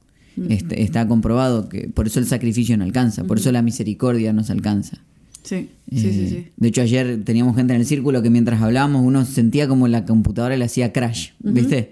Este, 0.49 0.81
está 0.83 1.07
comprobado 1.07 1.67
que 1.67 1.89
por 1.89 2.07
eso 2.07 2.19
el 2.19 2.25
sacrificio 2.25 2.77
no 2.77 2.83
alcanza, 2.83 3.25
por 3.25 3.37
eso 3.39 3.51
la 3.51 3.61
misericordia 3.61 4.33
nos 4.33 4.49
alcanza. 4.49 5.03
Sí, 5.43 5.69
sí, 5.89 5.99
sí, 5.99 6.07
Eh, 6.07 6.27
sí. 6.29 6.47
De 6.55 6.67
hecho, 6.67 6.81
ayer 6.81 7.23
teníamos 7.23 7.55
gente 7.55 7.73
en 7.73 7.81
el 7.81 7.85
círculo 7.85 8.21
que 8.21 8.29
mientras 8.29 8.61
hablábamos 8.61 9.03
uno 9.03 9.25
sentía 9.25 9.67
como 9.67 9.87
la 9.87 10.05
computadora 10.05 10.55
le 10.55 10.65
hacía 10.65 10.93
crash, 10.93 11.29
¿viste? 11.39 11.89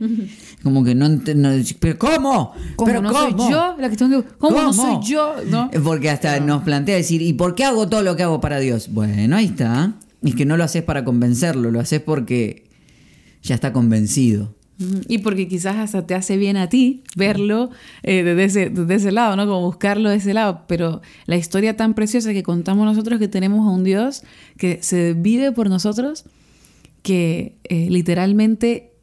Como 0.62 0.84
que 0.84 0.94
no, 0.94 1.10
no 1.10 1.50
¿Pero 1.80 1.98
cómo? 1.98 2.54
¿Cómo 2.76 2.86
¿Pero 2.86 3.02
no 3.02 3.12
cómo? 3.12 3.44
soy 3.44 3.52
yo 3.52 3.76
la 3.80 3.90
tengo 3.90 4.24
que... 4.24 4.30
¿Cómo, 4.38 4.62
no 4.62 4.74
soy 4.74 4.98
yo? 5.04 5.36
¿No? 5.50 5.72
Porque 5.84 6.10
hasta 6.10 6.40
nos 6.40 6.64
plantea 6.64 6.96
decir, 6.96 7.22
¿y 7.22 7.34
por 7.34 7.56
qué 7.56 7.64
hago 7.64 7.90
todo 7.90 8.04
lo 8.04 8.16
que 8.16 8.24
hago 8.24 8.40
para 8.40 8.60
Dios? 8.60 8.90
Bueno, 8.92 9.36
ahí 9.36 9.46
está. 9.46 9.96
Es 10.22 10.36
que 10.36 10.46
no 10.46 10.58
lo 10.58 10.64
haces 10.64 10.84
para 10.84 11.04
convencerlo, 11.04 11.72
lo 11.72 11.80
haces 11.80 12.02
porque 12.02 12.70
ya 13.42 13.56
está 13.56 13.74
convencido. 13.74 14.54
Y 15.08 15.18
porque 15.18 15.50
quizás 15.50 15.76
hasta 15.76 16.08
te 16.08 16.16
hace 16.16 16.38
bien 16.38 16.56
a 16.56 16.70
ti 16.70 17.04
verlo 17.18 17.70
eh, 18.02 18.24
desde, 18.24 18.44
ese, 18.46 18.70
desde 18.70 18.96
ese 18.96 19.12
lado, 19.12 19.36
¿no? 19.36 19.46
Como 19.46 19.62
buscarlo 19.62 20.10
de 20.10 20.16
ese 20.16 20.34
lado. 20.34 20.62
Pero 20.68 21.02
la 21.26 21.36
historia 21.36 21.76
tan 21.76 21.94
preciosa 21.94 22.32
que 22.32 22.44
contamos 22.44 22.86
nosotros 22.86 23.20
que 23.20 23.28
tenemos 23.28 23.68
a 23.68 23.72
un 23.72 23.84
Dios 23.84 24.24
que 24.58 24.80
se 24.82 25.14
vive 25.14 25.52
por 25.52 25.70
nosotros, 25.70 26.24
que 27.02 27.58
eh, 27.66 27.90
literalmente 27.90 28.94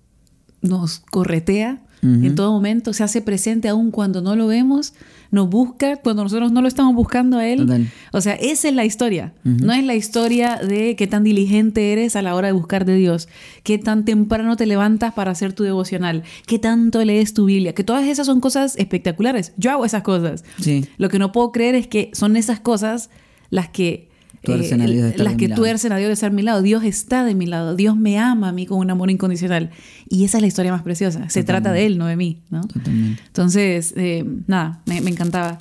nos 0.62 1.00
corretea 1.00 1.82
en 2.02 2.36
todo 2.36 2.52
momento, 2.52 2.92
se 2.92 3.02
hace 3.02 3.20
presente 3.20 3.68
aún 3.68 3.90
cuando 3.90 4.20
no 4.20 4.36
lo 4.36 4.46
vemos, 4.46 4.94
nos 5.30 5.48
busca 5.48 5.96
cuando 5.96 6.22
nosotros 6.22 6.52
no 6.52 6.62
lo 6.62 6.68
estamos 6.68 6.94
buscando 6.94 7.38
a 7.38 7.46
Él. 7.46 7.60
Total. 7.60 7.90
O 8.12 8.20
sea, 8.20 8.34
esa 8.34 8.68
es 8.68 8.74
la 8.74 8.84
historia. 8.84 9.32
No 9.44 9.72
es 9.72 9.84
la 9.84 9.94
historia 9.94 10.56
de 10.56 10.96
qué 10.96 11.06
tan 11.06 11.24
diligente 11.24 11.92
eres 11.92 12.16
a 12.16 12.22
la 12.22 12.34
hora 12.34 12.48
de 12.48 12.52
buscar 12.52 12.84
de 12.84 12.96
Dios, 12.96 13.28
qué 13.62 13.78
tan 13.78 14.04
temprano 14.04 14.56
te 14.56 14.66
levantas 14.66 15.12
para 15.14 15.30
hacer 15.30 15.52
tu 15.52 15.62
devocional, 15.64 16.22
qué 16.46 16.58
tanto 16.58 17.04
lees 17.04 17.34
tu 17.34 17.46
Biblia, 17.46 17.74
que 17.74 17.84
todas 17.84 18.06
esas 18.06 18.26
son 18.26 18.40
cosas 18.40 18.76
espectaculares. 18.76 19.52
Yo 19.56 19.70
hago 19.70 19.84
esas 19.84 20.02
cosas. 20.02 20.44
Sí. 20.60 20.86
Lo 20.98 21.08
que 21.08 21.18
no 21.18 21.32
puedo 21.32 21.52
creer 21.52 21.74
es 21.74 21.86
que 21.86 22.10
son 22.12 22.36
esas 22.36 22.60
cosas 22.60 23.10
las 23.50 23.68
que... 23.68 24.08
Tuercen 24.52 24.80
a 24.80 24.87
Dios 24.87 25.02
de 25.02 25.11
estar 25.11 25.24
las 25.24 25.35
de 25.35 25.37
que 25.38 25.44
mi 25.44 25.48
lado. 25.50 25.62
tuercen 25.62 25.92
a 25.92 25.96
Dios 25.98 26.09
de 26.09 26.12
estar 26.14 26.30
a 26.30 26.35
mi 26.35 26.42
lado. 26.42 26.62
Dios 26.62 26.85
está 26.85 27.24
de 27.24 27.35
mi 27.35 27.46
lado. 27.46 27.76
Dios 27.76 27.96
me 27.96 28.18
ama 28.18 28.48
a 28.48 28.52
mí 28.52 28.66
con 28.66 28.78
un 28.78 28.90
amor 28.90 29.11
incondicional. 29.11 29.70
Y 30.09 30.24
esa 30.24 30.38
es 30.38 30.42
la 30.42 30.48
historia 30.48 30.72
más 30.72 30.82
preciosa. 30.82 31.28
Se 31.28 31.44
trata 31.44 31.72
de 31.72 31.87
Él, 31.87 31.98
no 31.98 32.06
de 32.06 32.16
mí. 32.16 32.42
¿no? 32.50 32.62
Totalmente. 32.62 33.22
Entonces, 33.26 33.94
eh, 33.96 34.24
nada, 34.46 34.82
me, 34.87 35.00
me 35.00 35.11
encantaba. 35.11 35.59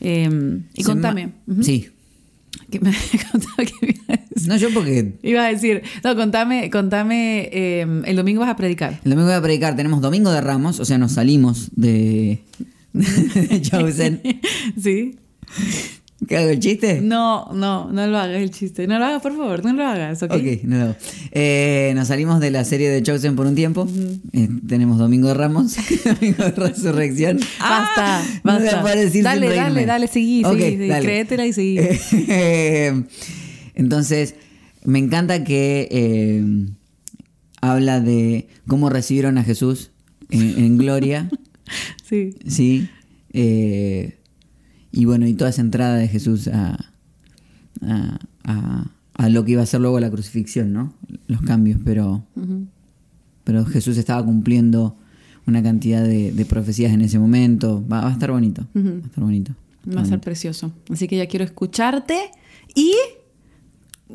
Eh, 0.00 0.60
y 0.74 0.82
Se 0.82 0.88
contame. 0.88 1.30
Sí. 1.62 1.88
¿Qué 2.70 2.80
me 2.80 2.90
que 3.56 3.86
iba 3.86 4.14
a 4.14 4.16
decir? 4.16 4.48
No, 4.48 4.56
yo 4.56 4.68
porque 4.74 5.14
Iba 5.22 5.46
a 5.46 5.48
decir, 5.48 5.82
no, 6.04 6.14
contame, 6.16 6.70
contame, 6.70 7.48
eh, 7.52 7.86
el 8.04 8.16
domingo 8.16 8.40
vas 8.40 8.50
a 8.50 8.56
predicar. 8.56 9.00
el 9.04 9.10
domingo 9.10 9.26
voy 9.28 9.36
a 9.36 9.42
predicar, 9.42 9.74
tenemos 9.76 10.00
Domingo 10.00 10.30
de 10.30 10.40
Ramos, 10.40 10.78
o 10.80 10.84
sea, 10.84 10.98
nos 10.98 11.12
salimos 11.12 11.70
de, 11.76 12.42
de 12.92 13.62
Chosen. 13.62 14.20
¿Sí? 14.80 15.16
¿Qué 16.26 16.36
hago 16.36 16.50
el 16.50 16.58
chiste? 16.58 17.00
No, 17.00 17.46
no, 17.54 17.92
no 17.92 18.06
lo 18.08 18.18
hagas 18.18 18.38
el 18.42 18.50
chiste. 18.50 18.86
No 18.88 18.98
lo 18.98 19.04
hagas, 19.04 19.22
por 19.22 19.36
favor, 19.36 19.64
no 19.64 19.72
lo 19.72 19.84
hagas, 19.86 20.20
¿ok? 20.22 20.32
Ok, 20.34 20.62
no 20.64 20.76
lo 20.78 20.82
hago. 20.84 20.96
Eh, 21.30 21.92
nos 21.94 22.08
salimos 22.08 22.40
de 22.40 22.50
la 22.50 22.64
serie 22.64 22.90
de 22.90 23.02
Chosen 23.02 23.36
por 23.36 23.46
un 23.46 23.54
tiempo. 23.54 23.88
Eh, 24.32 24.48
tenemos 24.66 24.98
Domingo 24.98 25.28
de 25.28 25.34
Ramos, 25.34 25.76
Domingo 26.04 26.42
de 26.44 26.50
Resurrección. 26.50 27.36
Basta, 27.60 28.20
Ah, 28.20 28.40
basta. 28.42 28.82
dale, 28.82 29.10
dale, 29.22 29.48
reírme. 29.48 29.86
dale, 29.86 30.08
seguí, 30.08 30.44
Ok, 30.44 30.58
seguí, 30.58 30.76
seguí. 30.76 30.88
dale. 30.88 31.04
créetela 31.06 31.46
y 31.46 31.52
seguí. 31.52 31.76
Eh, 31.78 33.04
entonces, 33.76 34.34
me 34.84 34.98
encanta 34.98 35.44
que 35.44 35.88
eh, 35.90 36.44
habla 37.60 38.00
de 38.00 38.48
cómo 38.66 38.90
recibieron 38.90 39.38
a 39.38 39.44
Jesús 39.44 39.92
en, 40.30 40.58
en 40.58 40.78
gloria, 40.78 41.30
sí. 42.08 42.34
¿sí? 42.46 42.88
Eh, 43.32 44.17
y 44.92 45.04
bueno, 45.04 45.26
y 45.26 45.34
toda 45.34 45.50
esa 45.50 45.60
entrada 45.62 45.96
de 45.96 46.08
Jesús 46.08 46.48
a, 46.48 46.78
a, 47.82 48.18
a- 48.44 48.90
a 49.14 49.28
lo 49.28 49.44
que 49.44 49.52
iba 49.52 49.62
a 49.62 49.66
ser 49.66 49.80
luego 49.80 49.98
la 49.98 50.10
crucifixión, 50.10 50.72
¿no? 50.72 50.92
Los 51.26 51.42
cambios, 51.42 51.80
pero, 51.84 52.24
pero 53.42 53.64
Jesús 53.64 53.98
estaba 53.98 54.24
cumpliendo 54.24 54.96
una 55.44 55.60
cantidad 55.60 56.04
de, 56.04 56.30
de 56.30 56.44
profecías 56.44 56.92
en 56.92 57.00
ese 57.00 57.18
momento. 57.18 57.82
Va, 57.90 58.02
va 58.02 58.10
a 58.10 58.12
estar 58.12 58.30
bonito. 58.30 58.68
Va 58.76 58.80
a 59.04 59.06
estar 59.06 59.24
bonito. 59.24 59.54
Va 59.96 60.02
a 60.02 60.04
ser 60.04 60.20
precioso. 60.20 60.72
Así 60.88 61.08
que 61.08 61.16
ya 61.16 61.26
quiero 61.26 61.44
escucharte 61.44 62.16
y 62.76 62.92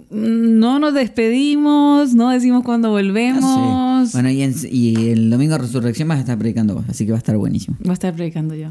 no 0.10 0.80
nos 0.80 0.94
despedimos, 0.94 2.14
no 2.14 2.30
decimos 2.30 2.64
cuándo 2.64 2.90
volvemos. 2.90 3.44
Ah, 3.46 4.04
sí. 4.06 4.12
Bueno, 4.14 4.30
y, 4.30 4.42
en- 4.42 4.56
y 4.72 5.10
el 5.12 5.30
domingo 5.30 5.54
de 5.54 5.60
resurrección 5.60 6.08
vas 6.08 6.18
a 6.18 6.22
estar 6.22 6.38
predicando 6.38 6.76
vos, 6.76 6.86
así 6.88 7.06
que 7.06 7.12
va 7.12 7.18
a 7.18 7.20
estar 7.20 7.38
buenísimo. 7.38 7.78
Va 7.86 7.92
a 7.92 7.94
estar 7.94 8.14
predicando 8.14 8.56
yo. 8.56 8.70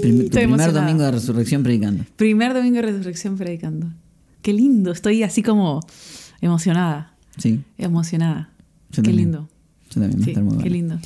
Prim- 0.00 0.20
Estoy 0.22 0.28
primer 0.30 0.44
emocionada. 0.60 0.80
domingo 0.86 1.04
de 1.04 1.10
resurrección 1.12 1.62
predicando. 1.62 2.04
Primer 2.16 2.54
domingo 2.54 2.76
de 2.76 2.82
resurrección 2.82 3.36
predicando. 3.36 3.88
Qué 4.42 4.52
lindo, 4.52 4.92
estoy 4.92 5.22
así 5.22 5.42
como 5.42 5.80
emocionada. 6.40 7.14
Sí, 7.36 7.60
Emocionada. 7.76 8.50
Yo 8.90 9.02
Qué 9.02 9.08
también. 9.10 9.16
lindo. 9.16 9.48
yo 9.90 10.00
también 10.00 10.12
va 10.18 10.22
a 10.22 10.24
Sí, 10.24 10.30
estar 10.30 10.42
muy 10.44 10.52
qué 10.54 10.58
bueno. 10.70 10.74
lindo. 10.74 10.98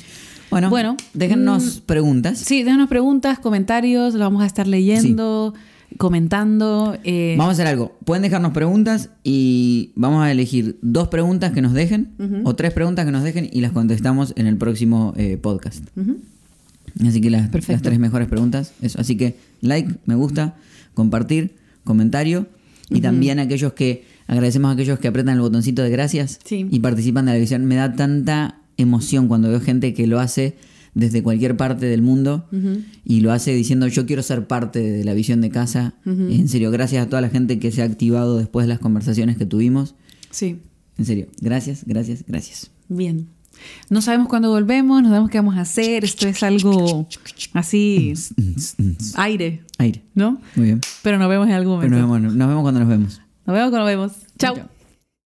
Bueno, 0.49 0.69
Bueno, 0.69 0.97
déjennos 1.13 1.81
preguntas. 1.85 2.37
Sí, 2.39 2.63
déjanos 2.63 2.87
preguntas, 2.87 3.39
comentarios, 3.39 4.13
lo 4.13 4.19
vamos 4.21 4.43
a 4.43 4.45
estar 4.45 4.67
leyendo, 4.67 5.53
comentando. 5.97 6.97
eh, 7.03 7.35
Vamos 7.37 7.51
a 7.51 7.53
hacer 7.53 7.67
algo. 7.67 7.97
Pueden 8.05 8.23
dejarnos 8.23 8.51
preguntas 8.53 9.09
y 9.23 9.91
vamos 9.95 10.23
a 10.23 10.31
elegir 10.31 10.77
dos 10.81 11.07
preguntas 11.07 11.51
que 11.51 11.61
nos 11.61 11.73
dejen 11.73 12.09
o 12.43 12.55
tres 12.55 12.73
preguntas 12.73 13.05
que 13.05 13.11
nos 13.11 13.23
dejen 13.23 13.49
y 13.51 13.61
las 13.61 13.71
contestamos 13.71 14.33
en 14.37 14.47
el 14.47 14.57
próximo 14.57 15.13
eh, 15.17 15.37
podcast. 15.41 15.85
Así 17.07 17.21
que 17.21 17.29
las, 17.29 17.49
tres 17.51 17.99
mejores 17.99 18.27
preguntas. 18.27 18.73
Eso. 18.81 18.99
Así 19.01 19.15
que 19.17 19.35
like, 19.61 19.95
me 20.05 20.15
gusta, 20.15 20.55
compartir, 20.93 21.55
comentario. 21.83 22.47
Y 22.89 23.01
también 23.01 23.39
aquellos 23.39 23.73
que 23.73 24.05
agradecemos 24.27 24.69
a 24.69 24.73
aquellos 24.73 24.99
que 24.99 25.07
apretan 25.07 25.35
el 25.35 25.41
botoncito 25.41 25.81
de 25.81 25.89
gracias 25.89 26.39
Sí. 26.45 26.67
y 26.69 26.79
participan 26.79 27.25
de 27.25 27.33
la 27.33 27.39
visión. 27.39 27.65
Me 27.65 27.75
da 27.75 27.93
tanta 27.95 28.59
emoción 28.77 29.27
cuando 29.27 29.49
veo 29.49 29.59
gente 29.61 29.93
que 29.93 30.05
lo 30.07 30.19
hace 30.19 30.55
desde 30.95 31.23
cualquier 31.23 31.57
parte 31.57 31.85
del 31.87 32.01
mundo 32.01 32.47
y 33.03 33.21
lo 33.21 33.31
hace 33.31 33.53
diciendo 33.53 33.87
yo 33.87 34.05
quiero 34.05 34.21
ser 34.23 34.47
parte 34.47 34.79
de 34.79 35.03
la 35.03 35.13
visión 35.13 35.41
de 35.41 35.49
casa. 35.49 35.95
En 36.05 36.47
serio, 36.47 36.69
gracias 36.71 37.05
a 37.05 37.09
toda 37.09 37.21
la 37.21 37.29
gente 37.29 37.59
que 37.59 37.71
se 37.71 37.81
ha 37.81 37.85
activado 37.85 38.37
después 38.37 38.65
de 38.65 38.69
las 38.69 38.79
conversaciones 38.79 39.37
que 39.37 39.45
tuvimos. 39.45 39.95
Sí, 40.29 40.59
En 40.97 41.05
serio, 41.05 41.27
gracias, 41.41 41.83
gracias, 41.85 42.23
gracias. 42.27 42.71
bien. 42.89 43.27
No 43.89 44.01
sabemos 44.01 44.27
cuándo 44.27 44.49
volvemos, 44.49 45.01
no 45.03 45.09
sabemos 45.09 45.29
qué 45.29 45.37
vamos 45.37 45.55
a 45.55 45.61
hacer. 45.61 46.03
Esto 46.03 46.27
es 46.27 46.41
algo 46.43 47.07
así, 47.53 48.13
aire, 49.15 49.61
Aire. 49.77 50.01
¿no? 50.15 50.41
Muy 50.55 50.65
bien. 50.65 50.81
Pero 51.01 51.17
nos 51.17 51.29
vemos 51.29 51.47
en 51.47 51.53
algún 51.53 51.79
Pero 51.79 51.91
momento. 52.07 52.07
nos 52.07 52.21
vemos, 52.21 52.35
nos 52.35 52.47
vemos 52.47 52.61
cuando 52.63 52.79
nos 52.81 52.89
vemos. 52.89 53.21
Nos 53.45 53.55
vemos 53.55 53.69
cuando 53.69 53.77
nos 53.79 53.87
vemos. 53.87 54.11
Chao. 54.37 54.72